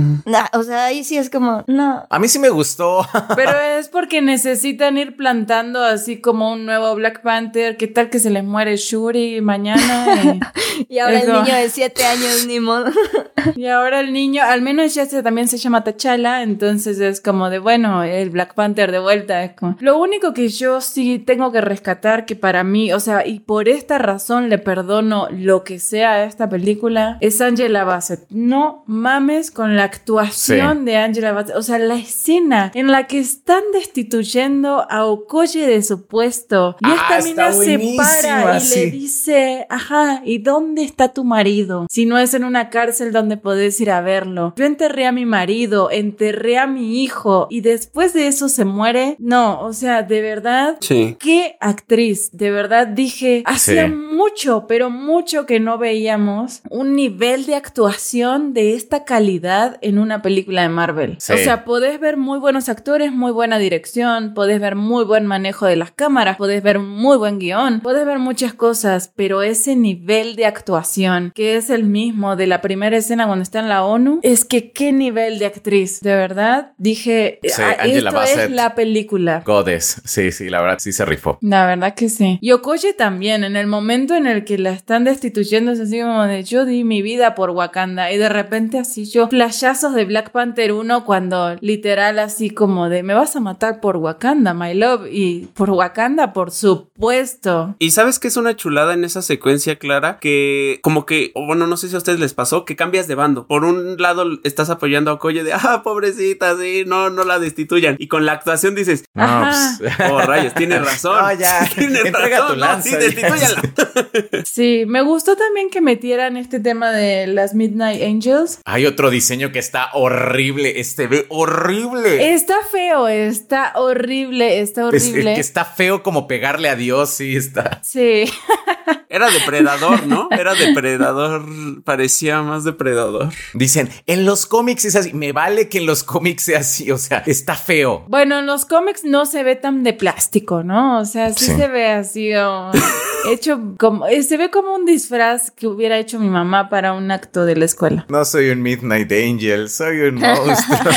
[0.54, 2.06] o sea, ahí sí es como, no.
[2.10, 3.06] A mí sí me gustó.
[3.36, 7.78] Pero es porque necesitan ir plantando así como un nuevo Black Panther.
[7.78, 10.06] ¿Qué tal que se les muere Shuri mañana?
[10.24, 10.40] Y-
[10.90, 12.86] Y ahora el niño de siete años, ni modo.
[13.56, 17.50] Y ahora el niño, al menos ya se, también se llama T'Challa, entonces es como
[17.50, 19.44] de, bueno, el Black Panther de vuelta.
[19.44, 19.78] Es como...
[19.80, 23.70] Lo único que yo sí tengo que rescatar, que para mí, o sea, y por
[23.70, 28.26] esta razón le perdono lo que sea a esta película, es Angela Bassett.
[28.30, 30.86] No mames con la actuación Sí.
[30.86, 31.56] de Angela Bassett.
[31.56, 36.76] O sea, la escena en la que están destituyendo a Okoye de su puesto.
[36.82, 38.80] Y Ah, esta mina se para y sí.
[38.80, 41.86] le dice, ajá, ¿y dónde está tu marido?
[41.90, 44.54] Si no es en una cárcel donde podés ir a verlo.
[44.56, 49.16] Yo enterré a mi marido, enterré a mi hijo y después de eso se muere.
[49.20, 50.78] No, o sea, de verdad.
[50.82, 51.18] Sí.
[51.20, 54.07] Qué actriz, de verdad dije, hacía Sí.
[54.18, 60.22] Mucho, pero mucho que no veíamos un nivel de actuación de esta calidad en una
[60.24, 61.16] película de Marvel.
[61.20, 61.34] Sí.
[61.34, 65.68] O sea, podés ver muy buenos actores, muy buena dirección, podés ver muy buen manejo
[65.68, 69.76] de las cámaras, podés ver un muy buen guion, podés ver muchas cosas, pero ese
[69.76, 73.86] nivel de actuación, que es el mismo de la primera escena cuando está en la
[73.86, 78.74] ONU, es que qué nivel de actriz, de verdad, dije, Sí, "Ah, esto es la
[78.76, 79.44] película.
[79.46, 80.02] Godes.
[80.06, 81.38] Sí, sí, la verdad sí se rifó.
[81.42, 82.40] La verdad que sí.
[82.42, 86.24] Y Okoye también, en el momento en el que la están destituyendo, es así como
[86.24, 88.12] de yo di mi vida por Wakanda.
[88.12, 93.04] Y de repente así yo, flashazos de Black Panther 1 cuando literal así como de
[93.04, 95.08] me vas a matar por Wakanda, my love.
[95.12, 97.76] Y por Wakanda, por supuesto.
[97.80, 101.68] Y sabes que es una chulada en esa secuencia, Clara, que como que, o bueno,
[101.68, 103.48] no sé si a ustedes les pasó, que cambias de bando.
[103.48, 107.96] Por un lado estás apoyando a Okoye de, ah, pobrecita, sí, no, no la destituyan.
[108.00, 109.76] Y con la actuación dices, No, Ajá.
[109.80, 111.18] pues, oh, rayos, tienes razón.
[111.18, 113.97] No, ya, Tienes entrega razón, tu no, lanza, sí, ya.
[114.46, 118.60] Sí, me gustó también que metieran este tema de las Midnight Angels.
[118.66, 120.80] Hay otro diseño que está horrible.
[120.80, 122.34] Este ve horrible.
[122.34, 125.34] Está feo, está horrible, está Es- horrible.
[125.36, 127.82] que está feo como pegarle a Dios, sí, está.
[127.84, 128.26] Sí.
[129.18, 130.30] Era depredador, ¿no?
[130.32, 131.44] Era depredador,
[131.84, 133.34] parecía más depredador.
[133.56, 135.12] Dicen, en los cómics es así.
[135.14, 138.06] Me vale que en los cómics sea así, o sea, está feo.
[138.08, 141.00] Bueno, en los cómics no se ve tan de plástico, ¿no?
[141.00, 141.56] O sea, sí, Sí.
[141.56, 142.72] se ve así oh,
[143.32, 147.10] hecho como eh, se ve como un disfraz que hubiera hecho mi mamá para un
[147.10, 148.06] acto de la escuela.
[148.10, 150.94] No soy un Midnight Angel, soy un monstruo.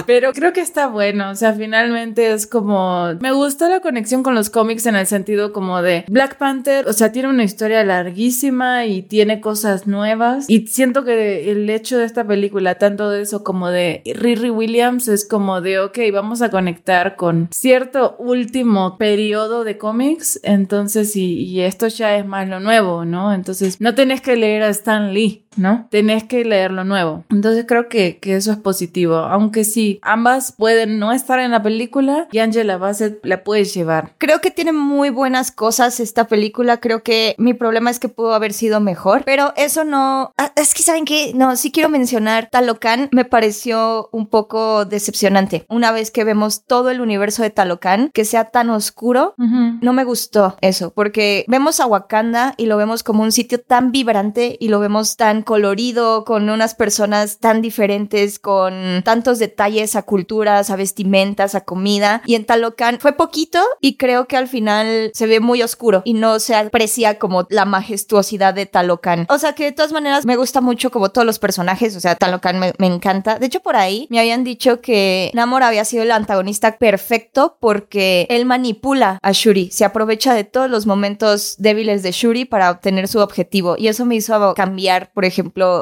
[0.09, 4.33] Pero creo que está bueno, o sea, finalmente es como me gustó la conexión con
[4.33, 8.87] los cómics en el sentido como de Black Panther, o sea, tiene una historia larguísima
[8.87, 13.43] y tiene cosas nuevas y siento que el hecho de esta película, tanto de eso
[13.43, 19.63] como de Riri Williams es como de, ok, vamos a conectar con cierto último periodo
[19.63, 23.31] de cómics, entonces y, y esto ya es más lo nuevo, ¿no?
[23.31, 25.87] Entonces no tenés que leer a Stan Lee, ¿no?
[25.89, 27.23] Tenés que leer lo nuevo.
[27.29, 31.61] Entonces creo que, que eso es positivo, aunque sí, ambas pueden no estar en la
[31.61, 34.13] película y Angela Bassett la puedes llevar.
[34.17, 36.77] Creo que tiene muy buenas cosas esta película.
[36.77, 40.33] Creo que mi problema es que pudo haber sido mejor, pero eso no.
[40.37, 43.09] Ah, Es que saben que no, sí quiero mencionar Talocan.
[43.11, 45.65] Me pareció un poco decepcionante.
[45.69, 50.03] Una vez que vemos todo el universo de Talocan, que sea tan oscuro, no me
[50.03, 54.67] gustó eso, porque vemos a Wakanda y lo vemos como un sitio tan vibrante y
[54.69, 60.75] lo vemos tan colorido, con unas personas tan diferentes, con tantos detalles a culturas, a
[60.75, 62.21] vestimentas, a comida.
[62.25, 66.13] Y en Talocan fue poquito y creo que al final se ve muy oscuro y
[66.13, 69.25] no se aprecia como la majestuosidad de Talocan.
[69.29, 72.15] O sea que de todas maneras me gusta mucho como todos los personajes, o sea,
[72.15, 73.39] Talocan me, encanta.
[73.39, 78.27] De hecho, por ahí me habían dicho que Namor había sido el antagonista perfecto porque
[78.29, 83.07] él manipula a Shuri, se aprovecha de todos los momentos débiles de Shuri para obtener
[83.07, 83.75] su objetivo.
[83.77, 85.25] Y eso me hizo cambiar, por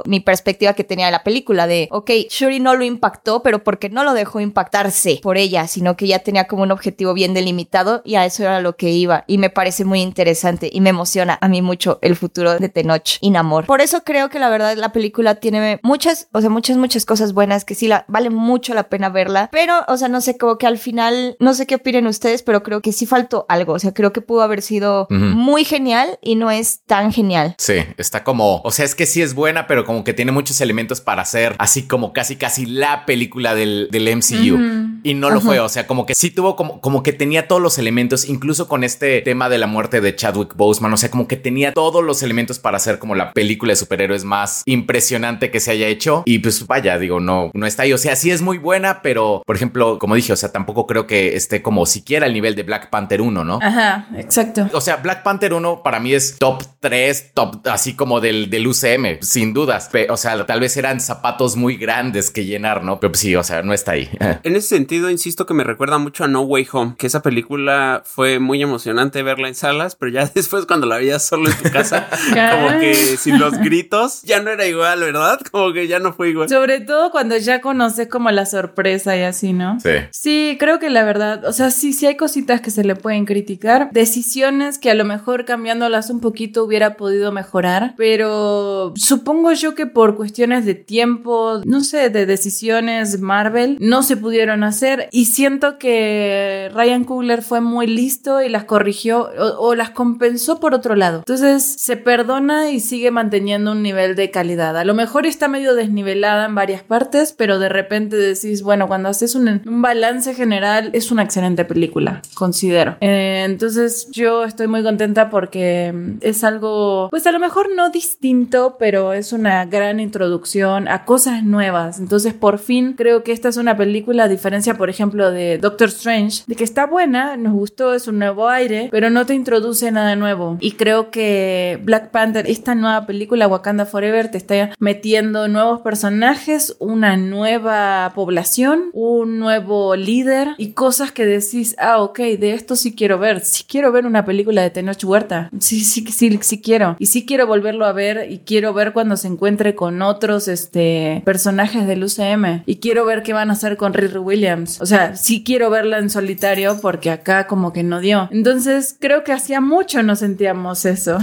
[0.06, 3.90] mi perspectiva que tenía de la película de, ok, Shuri no lo impactó, pero porque
[3.90, 8.02] no lo dejó impactarse por ella, sino que ya tenía como un objetivo bien delimitado
[8.06, 9.24] y a eso era lo que iba.
[9.28, 13.18] Y me parece muy interesante y me emociona a mí mucho el futuro de Tenoch
[13.22, 13.66] y Namor.
[13.66, 17.34] Por eso creo que la verdad la película tiene muchas, o sea, muchas, muchas cosas
[17.34, 19.50] buenas que sí la, vale mucho la pena verla.
[19.52, 22.64] Pero, o sea, no sé, como que al final, no sé qué opinen ustedes, pero
[22.64, 23.74] creo que sí faltó algo.
[23.74, 25.16] O sea, creo que pudo haber sido Ujú.
[25.16, 27.56] muy genial y no es tan genial.
[27.58, 30.60] Sí, está como, o sea, es que sí es buena, pero como que tiene muchos
[30.60, 34.98] elementos para hacer así como casi casi la película del, del MCU.
[35.04, 37.62] Y no lo fue, o sea, como que sí tuvo como, como que tenía todos
[37.62, 41.28] los elementos, incluso con este tema de la muerte de Chadwick Boseman, o sea, como
[41.28, 45.60] que tenía todos los elementos para hacer como la película de superhéroes más impresionante que
[45.60, 46.24] se haya hecho.
[46.26, 49.44] Y pues vaya, digo, no, no está ahí, o sea, sí es muy buena, pero
[49.46, 52.64] por ejemplo, como dije, o sea, tampoco creo que esté como siquiera al nivel de
[52.64, 53.60] Black Panther 1, ¿no?
[53.62, 54.68] Ajá, exacto.
[54.74, 58.68] O sea, Black Panther 1 para mí es top 3, top así como del, del
[58.68, 59.20] UCM.
[59.28, 59.90] Sin dudas.
[60.10, 63.00] O sea, tal vez eran zapatos muy grandes que llenar, ¿no?
[63.00, 64.10] Pero pues, sí, o sea, no está ahí.
[64.44, 68.04] En ese sentido, insisto que me recuerda mucho a No Way Home, que esa película
[68.06, 71.70] fue muy emocionante verla en salas, pero ya después cuando la veías solo en tu
[71.70, 72.08] casa,
[72.52, 75.40] como que sin los gritos, ya no era igual, ¿verdad?
[75.52, 76.50] Como que ya no fue igual.
[76.50, 79.80] Sobre todo cuando ya conoces como la sorpresa y así, ¿no?
[79.80, 79.90] sí.
[80.12, 83.26] Sí, creo que la verdad, o sea, sí, sí hay cositas que se le pueden
[83.26, 89.74] criticar, decisiones que a lo mejor cambiándolas un poquito hubiera podido mejorar, pero supongo yo
[89.74, 95.26] que por cuestiones de tiempo, no sé, de decisiones Marvel, no se pudieron hacer y
[95.26, 100.96] siento que Ryan Coogler fue muy listo y las corrigió o, las compensó por otro
[100.96, 101.20] lado.
[101.20, 104.78] Entonces se perdona y sigue manteniendo un nivel de calidad.
[104.78, 109.10] A lo mejor está medio desnivelada en varias partes, pero de repente decís, bueno, cuando
[109.10, 112.98] haces un, un balance general es una excelente película, considero.
[113.02, 117.90] Eh, entonces yo estoy muy contenta porque mm, es algo, pues a lo mejor no
[117.90, 122.00] distinto, pero es una gran introducción a cosas nuevas.
[122.00, 125.90] Entonces por fin creo que esta es una película, a diferencia por ejemplo de Doctor
[125.90, 129.92] Strange, de que está buena, nos gustó, es un nuevo aire, pero no te introduce
[129.92, 130.58] nada nuevo.
[130.60, 136.76] Y creo que Black Panther, esta nueva película Wakanda Forever, te está metiendo nuevos personajes,
[136.80, 142.96] una nueva población, un nuevo líder y cosas que decís, ah, ok, de esto sí
[142.96, 143.42] quiero ver.
[143.42, 145.50] Sí quiero ver una película de Tenoch Huerta.
[145.60, 146.96] Sí, sí, sí, sí quiero.
[147.00, 151.22] Y sí quiero volverlo a ver y quiero ver cuando se encuentre con otros este,
[151.24, 152.64] personajes del UCM.
[152.66, 154.82] Y quiero ver qué van a hacer con Riri Williams.
[154.82, 158.28] O sea, sí quiero verla en solitario porque acá como que no dio.
[158.32, 161.20] Entonces creo que hacía mucho no sentíamos eso.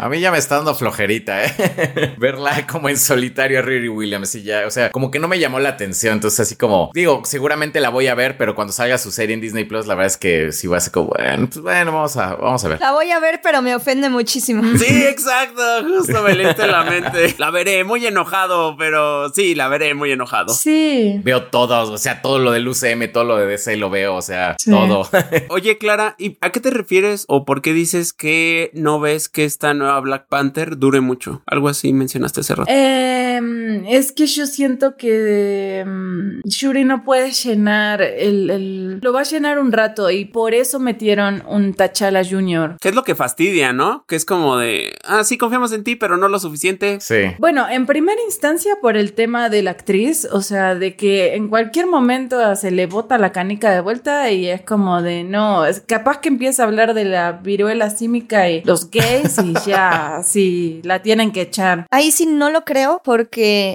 [0.00, 2.14] A mí ya me está dando flojerita, ¿eh?
[2.16, 5.38] Verla como en solitario a Riri Williams y ya, o sea, como que no me
[5.38, 6.14] llamó la atención.
[6.14, 9.42] Entonces, así como, digo, seguramente la voy a ver, pero cuando salga su serie en
[9.42, 12.16] Disney Plus, la verdad es que sí voy a ser como, bueno, pues bueno, vamos
[12.16, 12.80] a, vamos a ver.
[12.80, 14.62] La voy a ver, pero me ofende muchísimo.
[14.78, 17.09] Sí, exacto, justo me leíste la mente.
[17.38, 20.52] La veré muy enojado, pero sí, la veré muy enojado.
[20.54, 21.20] sí.
[21.24, 24.22] Veo todos, o sea, todo lo del UCM, todo lo de DC lo veo, o
[24.22, 24.70] sea, Sí.
[24.70, 25.08] todo.
[25.48, 29.44] Oye, Clara, ¿y a qué te refieres o por qué dices que no ves que
[29.44, 31.42] esta nueva Black Panther dure mucho?
[31.46, 32.70] Algo así mencionaste hace rato.
[33.40, 39.20] Em, es que yo siento que em, Shuri no puede llenar el, el- Lo va
[39.20, 42.76] a llenar un rato y por eso metieron un T'Challa Jr.
[42.80, 44.04] ¿Qué es lo que fastidia, no?
[44.06, 46.98] Que es como de, ah, sí, confiamos en ti, pero no lo suficiente.
[47.00, 47.22] Sí.
[47.38, 51.48] Bueno, en primera instancia por el tema de la actriz, o sea, de que en
[51.48, 55.80] cualquier momento se le bota la canica de vuelta y es como de no, es
[55.80, 60.80] capaz que empieza a hablar de la viruela símica y los gays y ya, sí,
[60.84, 61.86] la tienen que echar.
[61.90, 63.29] Ahí sí no lo creo porque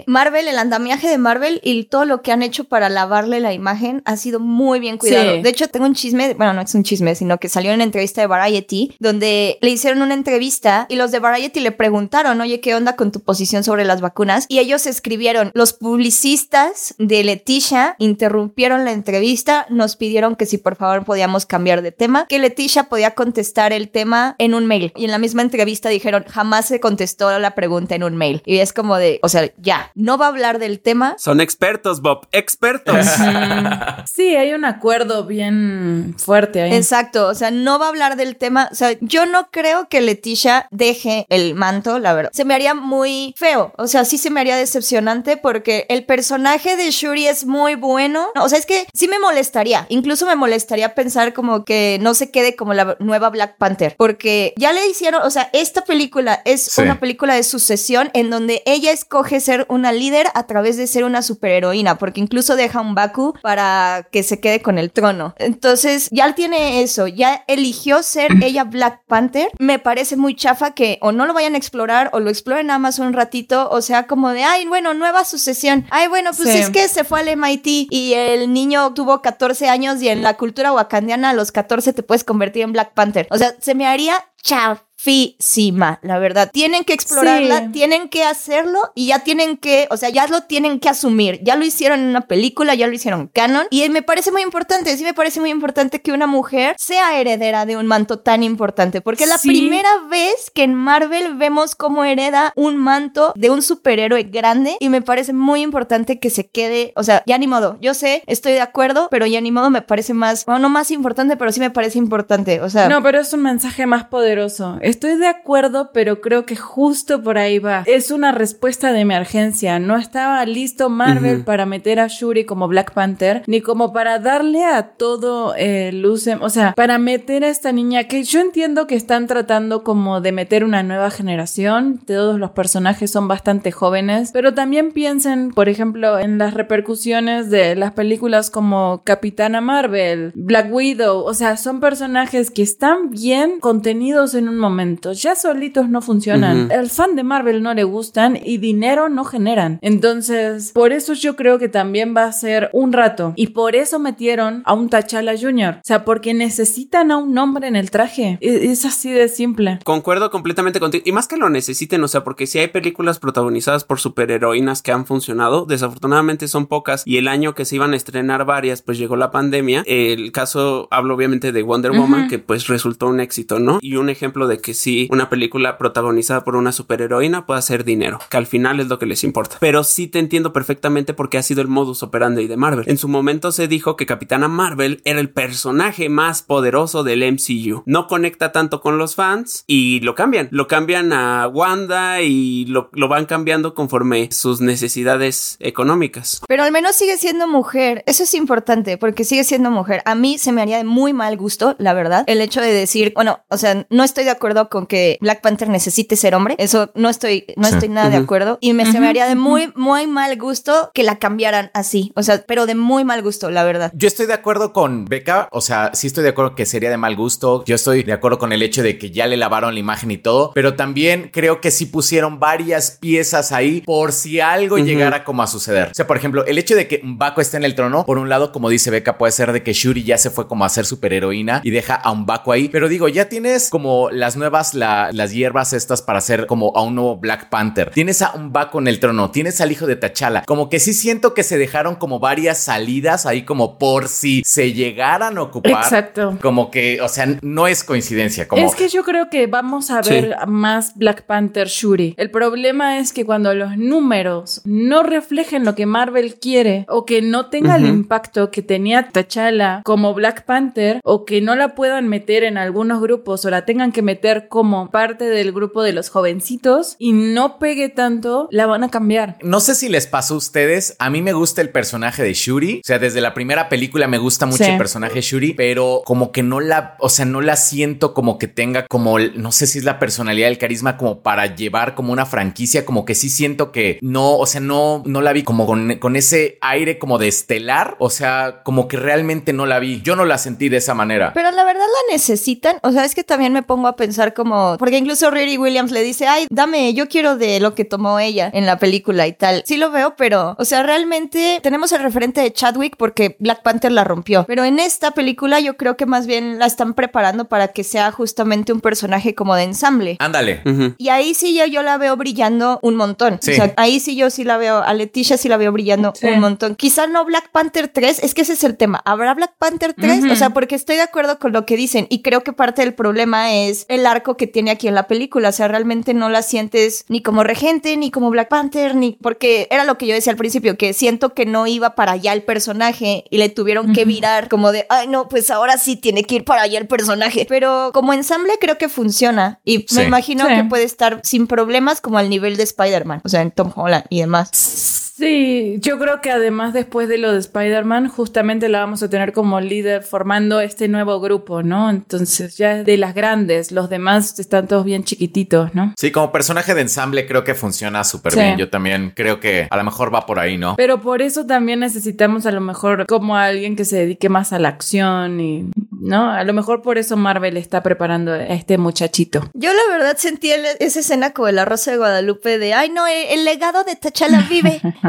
[0.08, 4.02] Marvel, el andamiaje de Marvel y todo lo que han hecho para lavarle la imagen
[4.06, 5.36] ha sido muy bien cuidado.
[5.36, 5.42] Sí.
[5.42, 7.84] De hecho, tengo un chisme, bueno, no es un chisme, sino que salió en una
[7.84, 12.60] entrevista de Variety donde le hicieron una entrevista y los de Variety le preguntaron, oye,
[12.60, 14.46] ¿qué onda con tu posición sobre las vacunas?
[14.50, 20.76] Y ellos escribieron, los publicistas de Leticia interrumpieron la entrevista, nos pidieron que si por
[20.76, 24.92] favor podíamos cambiar de tema, que Leticia podía contestar el tema en un mail.
[24.96, 28.42] Y en la misma entrevista dijeron, jamás se contestó la pregunta en un mail.
[28.46, 31.16] Y es como de, o sea, ya, no va a hablar del tema.
[31.18, 32.96] Son expertos, Bob, expertos.
[34.06, 36.74] Sí, hay un acuerdo bien fuerte ahí.
[36.74, 38.70] Exacto, o sea, no va a hablar del tema.
[38.72, 42.32] O sea, yo no creo que Leticia deje el manto, la verdad.
[42.34, 46.76] Se me haría muy feo, o sea, sí se me haría decepcionante porque el personaje
[46.78, 48.28] de Shuri es muy bueno.
[48.40, 52.32] O sea, es que sí me molestaría, incluso me molestaría pensar como que no se
[52.32, 56.64] quede como la nueva Black Panther, porque ya le hicieron, o sea, esta película es
[56.64, 56.82] Sí.
[56.82, 61.04] una película de sucesión en donde ella escoge ser una líder a través de ser
[61.04, 65.34] una superheroína, porque incluso deja un Baku para que se quede con el trono.
[65.38, 69.50] Entonces, ya tiene eso, ya eligió ser ella Black Panther.
[69.60, 72.80] Me parece muy chafa que o no lo vayan a explorar o lo exploren nada
[72.80, 75.86] más un ratito, o sea, como de, ay, bueno, nueva sucesión.
[75.92, 76.58] Ay, bueno, pues Sí.
[76.60, 80.36] es que se fue al MIT y el niño tuvo 14 años y en la
[80.36, 83.28] cultura wakandiana a los 14 te puedes convertir en Black Panther.
[83.32, 84.16] O sea, se me haría
[84.46, 86.50] chafísima, la verdad.
[86.52, 87.70] Tienen que explorarla, Sí.
[87.74, 91.40] tienen que hacerlo y ya tienen que, o sea, ya lo tienen que asumir.
[91.44, 94.96] Ya lo hicieron en una película, ya lo hicieron canon y me parece muy importante,
[94.98, 99.02] sí me parece muy importante que una mujer sea heredera de un manto tan importante,
[99.02, 99.50] porque es la Sí.
[99.50, 104.90] primera vez que en Marvel vemos cómo hereda un manto de un superhéroe grande y
[104.90, 108.54] me parece muy importante que se quede, o sea, ya ni modo, yo sé, estoy
[108.54, 111.60] de acuerdo, pero ya ni modo me parece más, bueno, no más importante, pero sí
[111.60, 114.78] me parece importante, o sea, No, pero es un mensaje más poderoso poderoso.
[114.82, 117.84] Estoy de acuerdo, pero creo que justo por ahí va.
[117.86, 119.80] Es una respuesta de emergencia.
[119.80, 124.66] No estaba listo Marvel para meter a Shuri como Black Panther, ni como para darle
[124.66, 128.88] a todo el eh, luz, o sea, para meter a esta niña que yo entiendo
[128.88, 132.00] que están tratando como de meter una nueva generación.
[132.06, 137.76] Todos los personajes son bastante jóvenes, pero también piensen, por ejemplo, en las repercusiones de
[137.76, 144.25] las películas como Capitana Marvel, Black Widow, o sea, son personajes que están bien contenidos
[144.34, 146.72] en un momento, ya solitos no funcionan.
[146.72, 149.80] El fan de Marvel no le gustan y dinero no generan.
[149.82, 153.34] Entonces, por eso yo creo que también va a ser un rato.
[153.36, 155.76] Y por eso metieron a un T'Challa Jr.
[155.78, 158.38] O sea, porque necesitan a un hombre en el traje.
[158.42, 159.80] E, es así de simple.
[159.84, 161.04] Concuerdo completamente contigo.
[161.06, 164.92] Y más que lo necesiten, o sea, porque si hay películas protagonizadas por superheroínas que
[164.92, 167.04] han funcionado, desafortunadamente son pocas.
[167.06, 169.84] Y el año que se iban a estrenar varias, pues llegó la pandemia.
[169.86, 173.80] El caso, hablo obviamente de Wonder Woman, que pues resultó un éxito, ¿no?
[173.82, 178.20] Y un ejemplo de que sí, una película protagonizada por una superheroína puede hacer dinero,
[178.30, 179.58] que al final es lo que les importa.
[179.60, 182.86] Pero sí te entiendo perfectamente porque ha sido el modus operandi de Marvel.
[182.88, 187.84] En su momento se dijo que Capitana Marvel era el personaje más poderoso del MCU.
[187.86, 190.48] No conecta tanto con los fans y lo cambian.
[190.52, 196.42] Lo cambian a Wanda y lo, lo van cambiando conforme sus necesidades económicas.
[196.48, 198.04] Pero al menos sigue siendo mujer.
[198.08, 200.02] Eso es importante porque sigue siendo mujer.
[200.06, 203.12] A mí se me haría de muy mal gusto, la verdad, el hecho de decir,
[203.16, 206.56] bueno, o sea, no estoy de acuerdo con que Black Panther necesite ser hombre.
[206.58, 208.58] Eso no estoy, no estoy nada de acuerdo.
[208.62, 212.12] Y me se me haría de muy, muy mal gusto que la cambiaran así.
[212.16, 213.92] O sea, pero de muy mal gusto, la verdad.
[213.96, 215.50] Yo estoy de acuerdo con Beca.
[215.52, 217.64] O sea, sí estoy de acuerdo que sería de mal gusto.
[217.66, 220.18] Yo estoy de acuerdo con el hecho de que ya le lavaron la imagen y
[220.18, 220.52] todo.
[220.54, 225.48] Pero también creo que sí pusieron varias piezas ahí por si algo llegara como a
[225.48, 225.90] suceder.
[225.92, 228.30] O sea, por ejemplo, el hecho de que Baco esté en el trono, por un
[228.30, 230.86] lado, como dice Beca, puede ser de que Shuri ya se fue como a ser
[230.86, 232.70] superheroína y deja a un Baco ahí.
[232.70, 236.96] Pero digo, ya tienes como las nuevas, las hierbas estas para hacer como a un
[236.96, 237.92] nuevo Black Panther.
[237.92, 240.44] Tienes a un Baco en el trono, tienes al hijo de T'Challa.
[240.46, 244.74] Como que sí siento que se dejaron como varias salidas ahí como por si se
[244.74, 245.84] llegaran a ocupar.
[245.84, 246.38] Exacto.
[246.42, 248.48] Como que, o sea, no es coincidencia.
[248.48, 248.66] Como...
[248.66, 252.16] Es que yo creo que vamos a ver más Black Panther Shuri.
[252.18, 257.22] El problema es que cuando los números no reflejen lo que Marvel quiere o que
[257.22, 262.08] no tenga el impacto que tenía T'Challa como Black Panther o que no la puedan
[262.08, 266.10] meter en algunos grupos o la tengan que meter como parte del grupo de los
[266.10, 269.38] jovencitos y no pegue tanto, la van a cambiar.
[269.42, 272.80] No sé si les pasó a ustedes, a mí me gusta el personaje de Shuri,
[272.80, 276.32] o sea, desde la primera película me gusta mucho el personaje de Shuri, pero como
[276.32, 279.80] que no la, o sea, no la siento como que tenga como, no sé si
[279.80, 283.72] es la personalidad, el carisma como para llevar como una franquicia, como que sí siento
[283.72, 287.28] que no, o sea, no, no la vi como con, con ese aire como de
[287.28, 290.94] estelar, o sea, como que realmente no la vi, yo no la sentí de esa
[290.94, 291.34] manera.
[291.34, 294.78] Pero la verdad la necesitan, o sea, es que también me pongo a pensar como,
[294.78, 298.50] porque incluso Riri Williams le dice, ay, dame, yo quiero de lo que tomó ella
[298.54, 299.64] en la película y tal.
[299.66, 303.92] Sí lo veo, pero, o sea, realmente tenemos el referente de Chadwick porque Black Panther
[303.92, 307.70] la rompió, pero en esta película yo creo que más bien la están preparando para
[307.70, 310.18] que sea justamente un personaje como de ensamble.
[310.20, 310.62] Ándale.
[310.98, 313.36] Y ahí sí yo, yo la veo brillando un montón.
[313.36, 316.40] O sea, ahí sí yo sí la veo, a Leticia sí la veo brillando un
[316.40, 316.76] montón.
[316.76, 319.02] Quizá no Black Panther 3, es que ese es el tema.
[319.06, 320.26] ¿Habrá Black Panther 3?
[320.32, 322.94] O sea, porque estoy de acuerdo con lo que dicen y creo que parte del
[322.94, 323.55] problema es
[323.88, 325.50] el arco que tiene aquí en la película.
[325.50, 329.68] O sea, realmente no la sientes ni como regente, ni como Black Panther, ni porque
[329.72, 332.44] era lo que yo decía al principio, que siento que no iba para allá el
[332.44, 336.36] personaje y le tuvieron que virar como de, ay no, pues ahora sí tiene que
[336.36, 337.46] ir para allá el personaje.
[337.48, 342.18] Pero como ensamble creo que funciona y me imagino que puede estar sin problemas como
[342.18, 345.05] al nivel de Spider-Man, o sea, en Tom Holland y demás.
[345.18, 349.32] Sí, yo creo que además después de lo de Spider-Man, justamente la vamos a tener
[349.32, 351.90] como líder formando este nuevo grupo, ¿no?
[351.90, 355.94] Entonces ya de las grandes, los demás están todos bien chiquititos, ¿no?
[355.96, 358.58] Sí, como personaje de ensamble creo que funciona súper bien.
[358.58, 360.76] Yo también creo que a lo mejor va por ahí, ¿no?
[360.76, 364.60] Pero por eso también necesitamos a lo mejor como alguien que se dedique más a
[364.60, 366.30] la acción y, ¿no?
[366.30, 369.50] A lo mejor por eso Marvel está preparando a este muchachito.
[369.54, 373.46] Yo la verdad sentí esa escena como la Rosa de Guadalupe de, ay no, el,
[373.46, 374.82] legado de T'Challa vive.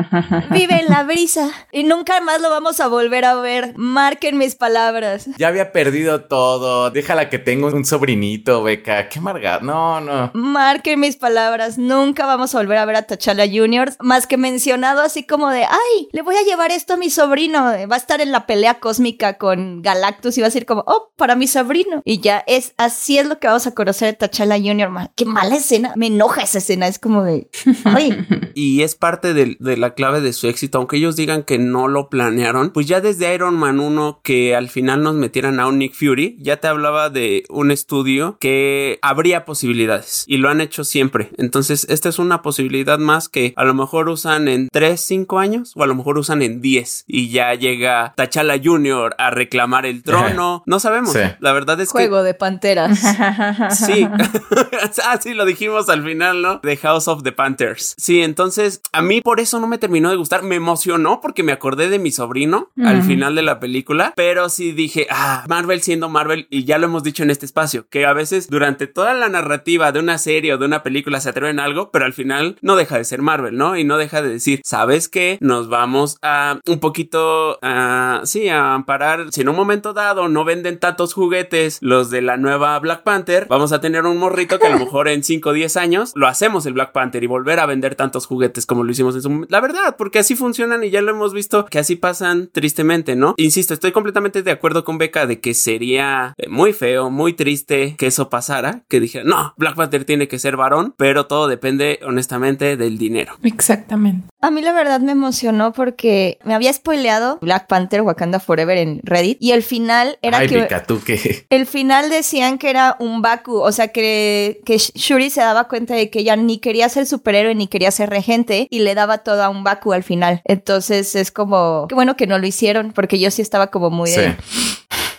[0.51, 3.75] Vive en la brisa y nunca más lo vamos a volver a ver.
[3.77, 5.29] Marquen mis palabras.
[5.39, 6.91] Ya había perdido todo.
[6.91, 9.09] Déjala que tengo un sobrinito, Beca.
[9.09, 9.61] Qué amargada.
[9.61, 10.31] No, no.
[10.35, 11.79] Marquen mis palabras.
[11.79, 13.95] Nunca vamos a volver a ver a T'Challa Jr.
[14.01, 17.65] Más que mencionado así como de, ay, le voy a llevar esto a mi sobrino.
[17.65, 21.13] Va a estar en la pelea cósmica con Galactus y va a decir como, oh,
[21.17, 22.03] para mi sobrino.
[22.05, 25.11] Y ya es, así es lo que vamos a conocer de T'Challa Jr.
[25.15, 25.93] Qué mala escena.
[25.97, 26.87] Me enoja esa escena.
[26.87, 27.49] Es como de,
[27.85, 28.27] ay.
[28.55, 31.59] y es parte de, de la la clave de su éxito, aunque ellos digan que
[31.59, 35.69] no lo planearon, pues ya desde Iron Man 1 que al final nos metieran a
[35.69, 40.61] un Nick Fury, ya te hablaba de un estudio que habría posibilidades y lo han
[40.61, 41.31] hecho siempre.
[41.39, 45.73] Entonces, esta es una posibilidad más que a lo mejor usan en 3, 5 años
[45.77, 49.15] o a lo mejor usan en 10 y ya llega T'Challa Jr.
[49.19, 50.65] a reclamar el trono.
[50.67, 51.17] No sabemos.
[51.39, 51.93] La verdad es que.
[51.93, 52.99] Juego de panteras.
[53.87, 54.09] sí.
[55.05, 56.61] ah, sí, lo dijimos al final, ¿no?
[56.61, 57.95] The House of the Panthers.
[57.97, 60.43] Sí, entonces a mí por eso no me terminó de gustar.
[60.43, 64.73] Me emocionó porque me acordé de mi sobrino al final de la película, pero sí
[64.73, 68.13] dije, ah, Marvel siendo Marvel, y ya lo hemos dicho en este espacio, que a
[68.13, 71.91] veces durante toda la narrativa de una serie o de una película se atreven algo,
[71.91, 73.77] pero al final no deja de ser Marvel, ¿no?
[73.77, 75.39] Y no deja de decir, ¿sabes qué?
[75.41, 79.33] Nos vamos a un poquito, a, sí, a amparar.
[79.33, 83.47] Si en un momento dado no venden tantos juguetes los de la nueva Black Panther,
[83.49, 86.27] vamos a tener un morrito que a lo mejor en 5 o 10 años lo
[86.27, 89.31] hacemos el Black Panther y volver a vender tantos juguetes como lo hicimos en su
[89.31, 89.53] momento.
[89.53, 93.35] La verdad, porque así funcionan y ya lo hemos visto que así pasan tristemente, ¿no?
[93.37, 97.97] Insisto, estoy completamente de acuerdo con Beca de que sería eh, muy feo, muy triste
[97.97, 101.99] que eso pasara, que dijera, no, Black Panther tiene que ser varón, pero todo depende
[102.07, 103.35] honestamente del dinero.
[103.43, 104.29] Exactamente.
[104.41, 109.01] A mí la verdad me emocionó porque me había spoileado Black Panther Wakanda Forever en
[109.03, 111.47] Reddit y el final era Ay, que ¿tú qué?
[111.51, 115.95] el final decían que era un Baku, o sea que, que Shuri se daba cuenta
[115.95, 119.43] de que ella ni quería ser superhéroe ni quería ser regente y le daba todo
[119.43, 120.41] a un Baku al final.
[120.45, 124.11] Entonces es como, qué bueno que no lo hicieron porque yo sí estaba como muy
[124.11, 124.37] de...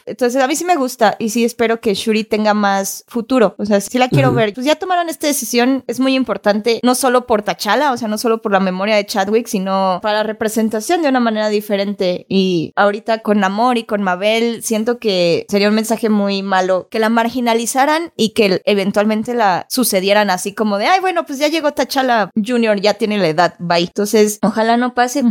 [0.07, 3.55] Entonces, a mí sí me gusta y sí espero que Shuri tenga más futuro.
[3.57, 4.53] O sea, sí la quiero ver.
[4.53, 8.17] Pues ya tomaron esta decisión, es muy importante, no solo por T'Challa, o sea, no
[8.17, 12.25] solo por la memoria de Chadwick, sino para la representación de una manera diferente.
[12.29, 16.99] Y ahorita con Namor y con Mabel, siento que sería un mensaje muy malo que
[16.99, 21.73] la marginalizaran y que eventualmente la sucedieran así como de, ay, bueno, pues ya llegó
[21.73, 23.79] T'Challa Junior, ya tiene la edad, bye.
[23.79, 25.23] Entonces, ojalá no pase.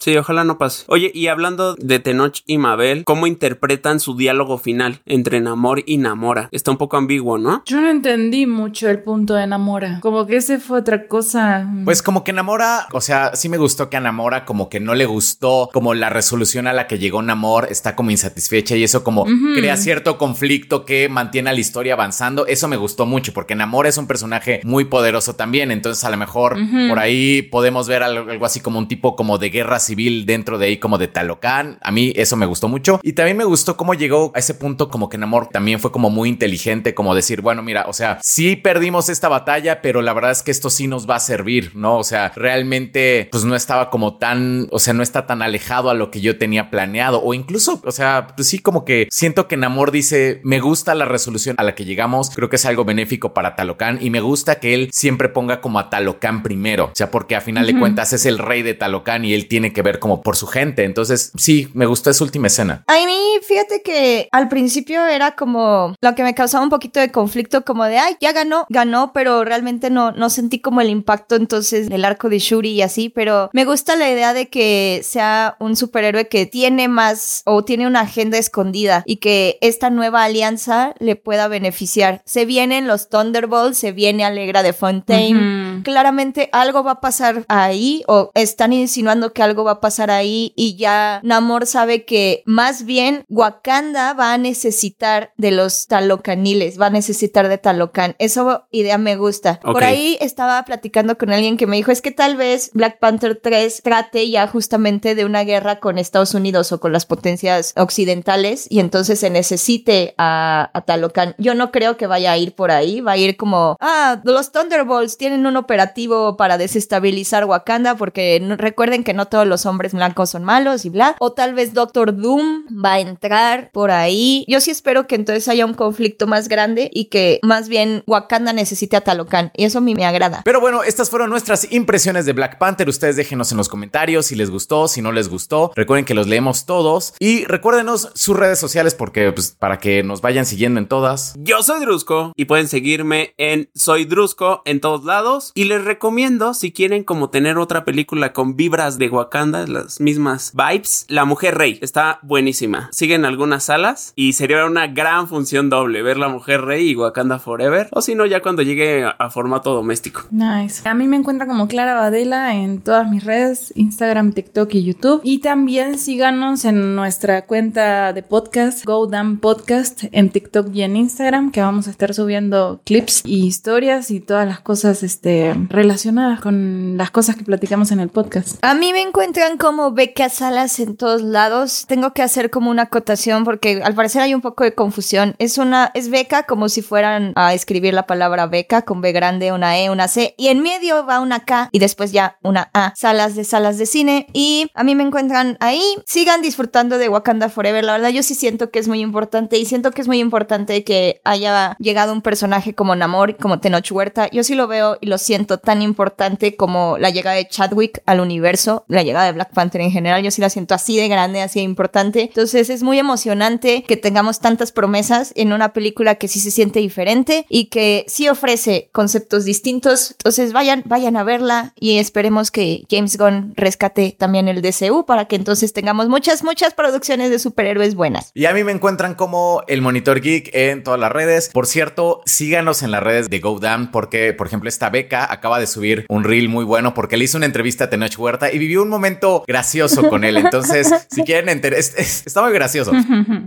[0.00, 0.84] Sí, ojalá no pase.
[0.88, 5.96] Oye, y hablando de Tenoch y Mabel, ¿cómo interpreta su diálogo final entre Namor y
[5.98, 6.48] Namora.
[6.52, 7.62] Está un poco ambiguo, ¿no?
[7.66, 10.00] Yo no entendí mucho el punto de Namora.
[10.00, 11.68] Como que ese fue otra cosa.
[11.84, 14.94] Pues como que Namora, o sea, sí me gustó que a Namora como que no
[14.94, 19.04] le gustó como la resolución a la que llegó Namor, está como insatisfecha y eso
[19.04, 22.46] como crea cierto conflicto que mantiene a la historia avanzando.
[22.46, 26.16] Eso me gustó mucho porque Namora es un personaje muy poderoso también, entonces a lo
[26.16, 26.56] mejor
[26.88, 30.58] por ahí podemos ver algo, algo, así como un tipo como de guerra civil dentro
[30.58, 31.78] de ahí como de Talocan.
[31.82, 34.88] A mí eso me gustó mucho y también me gustó cómo llegó a ese punto
[34.88, 38.56] como que Namor también fue como muy inteligente, como decir, bueno, mira, o sea, sí
[38.56, 41.98] perdimos esta batalla, pero la verdad es que esto sí nos va a servir, ¿no?
[41.98, 45.94] O sea, realmente pues no estaba como tan, o sea, no está tan alejado a
[45.94, 49.56] lo que yo tenía planeado o incluso, o sea, pues sí como que siento que
[49.56, 53.34] Namor dice, me gusta la resolución a la que llegamos, creo que es algo benéfico
[53.34, 57.10] para Talocan y me gusta que él siempre ponga como a Talocan primero, o sea,
[57.10, 59.98] porque a final de cuentas es el rey de Talocan y él tiene que ver
[59.98, 62.84] como por su gente, entonces sí, me gustó esa última escena.
[62.86, 67.10] A mí, fíjate que al principio era como lo que me causaba un poquito de
[67.10, 71.36] conflicto, como de, ay, ya ganó, ganó, pero realmente no, no sentí como el impacto
[71.36, 75.56] entonces del arco de Shuri y así, pero me gusta la idea de que sea
[75.60, 80.94] un superhéroe que tiene más o tiene una agenda escondida y que esta nueva alianza
[80.98, 82.22] le pueda beneficiar.
[82.24, 88.02] Se vienen los Thunderbolts, se viene Alegra de Fontaine, claramente algo va a pasar ahí
[88.06, 92.84] o están insinuando que algo va a pasar ahí y ya Namor sabe que más
[92.84, 98.14] bien Wakanda va a necesitar de los talocaniles, va a necesitar de Talocan.
[98.18, 99.58] Esa idea me gusta.
[99.60, 103.40] Por ahí estaba platicando con alguien que me dijo, es que tal vez Black Panther
[103.42, 108.66] 3 trate ya justamente de una guerra con Estados Unidos o con las potencias occidentales
[108.68, 111.34] y entonces se necesite a, a Talocan.
[111.38, 114.52] Yo no creo que vaya a ir por ahí, va a ir como, ah, los
[114.52, 120.30] Thunderbolts tienen un operativo para desestabilizar Wakanda porque recuerden que no todos los hombres blancos
[120.30, 121.16] son malos y bla.
[121.18, 123.27] O tal vez Doctor Doom va a entrar
[123.72, 124.44] por ahí.
[124.48, 128.52] Yo sí espero que entonces haya un conflicto más grande y que más bien Wakanda
[128.52, 129.50] necesite a Talocan.
[129.56, 130.42] Y eso a mí me agrada.
[130.44, 132.88] Pero bueno, estas fueron nuestras impresiones de Black Panther.
[132.88, 135.72] Ustedes déjenos en los comentarios si les gustó, si no les gustó.
[135.74, 137.14] Recuerden que los leemos todos.
[137.18, 141.34] Y recuérdenos sus redes sociales porque pues, para que nos vayan siguiendo en todas.
[141.38, 145.52] Yo soy Drusco y pueden seguirme en Soy Drusco en todos lados.
[145.54, 150.52] Y les recomiendo, si quieren como tener otra película con vibras de Wakanda, las mismas
[150.54, 151.78] vibes, La Mujer Rey.
[151.82, 152.88] Está buenísima.
[152.92, 156.96] Siguen en algunas salas y sería una gran función doble, ver La Mujer Rey y
[156.96, 160.22] Wakanda Forever, o si no, ya cuando llegue a, formato doméstico.
[160.30, 160.88] Nice.
[160.88, 165.20] A mí me encuentra como Clara Badela en todas mis redes, Instagram, TikTok y YouTube.
[165.22, 169.10] Y también síganos en nuestra cuenta de podcast, Go
[169.40, 174.20] Podcast, en TikTok y en Instagram, que vamos a estar subiendo clips y historias y
[174.20, 178.58] todas las cosas este, relacionadas con las cosas que platicamos en el podcast.
[178.62, 181.84] A mí me encuentran como Beca Salas en todos lados.
[181.86, 185.34] Tengo que hacer como una acotación porque al parecer hay un poco de confusión.
[185.38, 189.50] Es una, es beca como si fueran a escribir la palabra beca con B grande,
[189.52, 192.92] una E, una C y en medio va una K y después ya una A.
[192.96, 195.82] Salas de salas de cine y a mí me encuentran ahí.
[196.06, 197.82] Sigan disfrutando de Wakanda Forever.
[197.82, 200.84] La verdad yo sí siento que es muy importante y siento que es muy importante
[200.84, 204.28] que haya llegado un personaje como Namor, como Tenoch Huerta.
[204.30, 208.20] Yo sí lo veo y lo siento tan importante como la llegada de Chadwick al
[208.20, 210.22] universo, la llegada de Black Panther en general.
[210.22, 212.22] Yo sí la siento así de grande, así de importante.
[212.22, 216.80] Entonces es muy emocionante que tengamos tantas promesas en una película que sí se siente
[216.80, 220.12] diferente y que sí ofrece conceptos distintos.
[220.12, 225.26] Entonces vayan, vayan a verla y esperemos que James Gunn rescate también el DCU para
[225.26, 228.30] que entonces tengamos muchas, muchas producciones de superhéroes buenas.
[228.34, 231.50] Y a mí me encuentran como el Monitor Geek en todas las redes.
[231.52, 235.66] Por cierto, síganos en las redes de GoDam porque, por ejemplo, esta beca acaba de
[235.66, 238.82] subir un reel muy bueno porque le hizo una entrevista a Tenoch Huerta y vivió
[238.82, 240.36] un momento gracioso con él.
[240.48, 242.87] Entonces, si quieren enterar, está muy gracioso.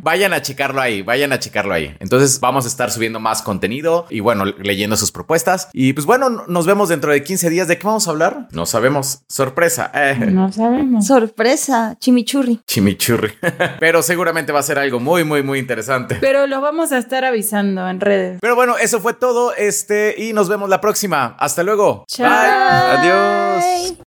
[0.01, 1.95] Vayan a checarlo ahí, vayan a checarlo ahí.
[1.99, 5.69] Entonces, vamos a estar subiendo más contenido y bueno, leyendo sus propuestas.
[5.73, 7.67] Y pues bueno, nos vemos dentro de 15 días.
[7.67, 8.47] ¿De qué vamos a hablar?
[8.51, 9.23] No sabemos.
[9.27, 9.91] Sorpresa.
[9.93, 10.27] Eh.
[10.31, 11.05] No sabemos.
[11.07, 11.95] Sorpresa.
[11.99, 12.61] Chimichurri.
[12.65, 13.33] Chimichurri.
[13.79, 16.17] Pero seguramente va a ser algo muy, muy, muy interesante.
[16.21, 18.39] Pero lo vamos a estar avisando en redes.
[18.41, 19.53] Pero bueno, eso fue todo.
[19.55, 21.35] Este, y nos vemos la próxima.
[21.39, 22.05] Hasta luego.
[22.07, 22.29] Chao.
[22.29, 23.09] Bye.
[23.09, 23.93] Adiós.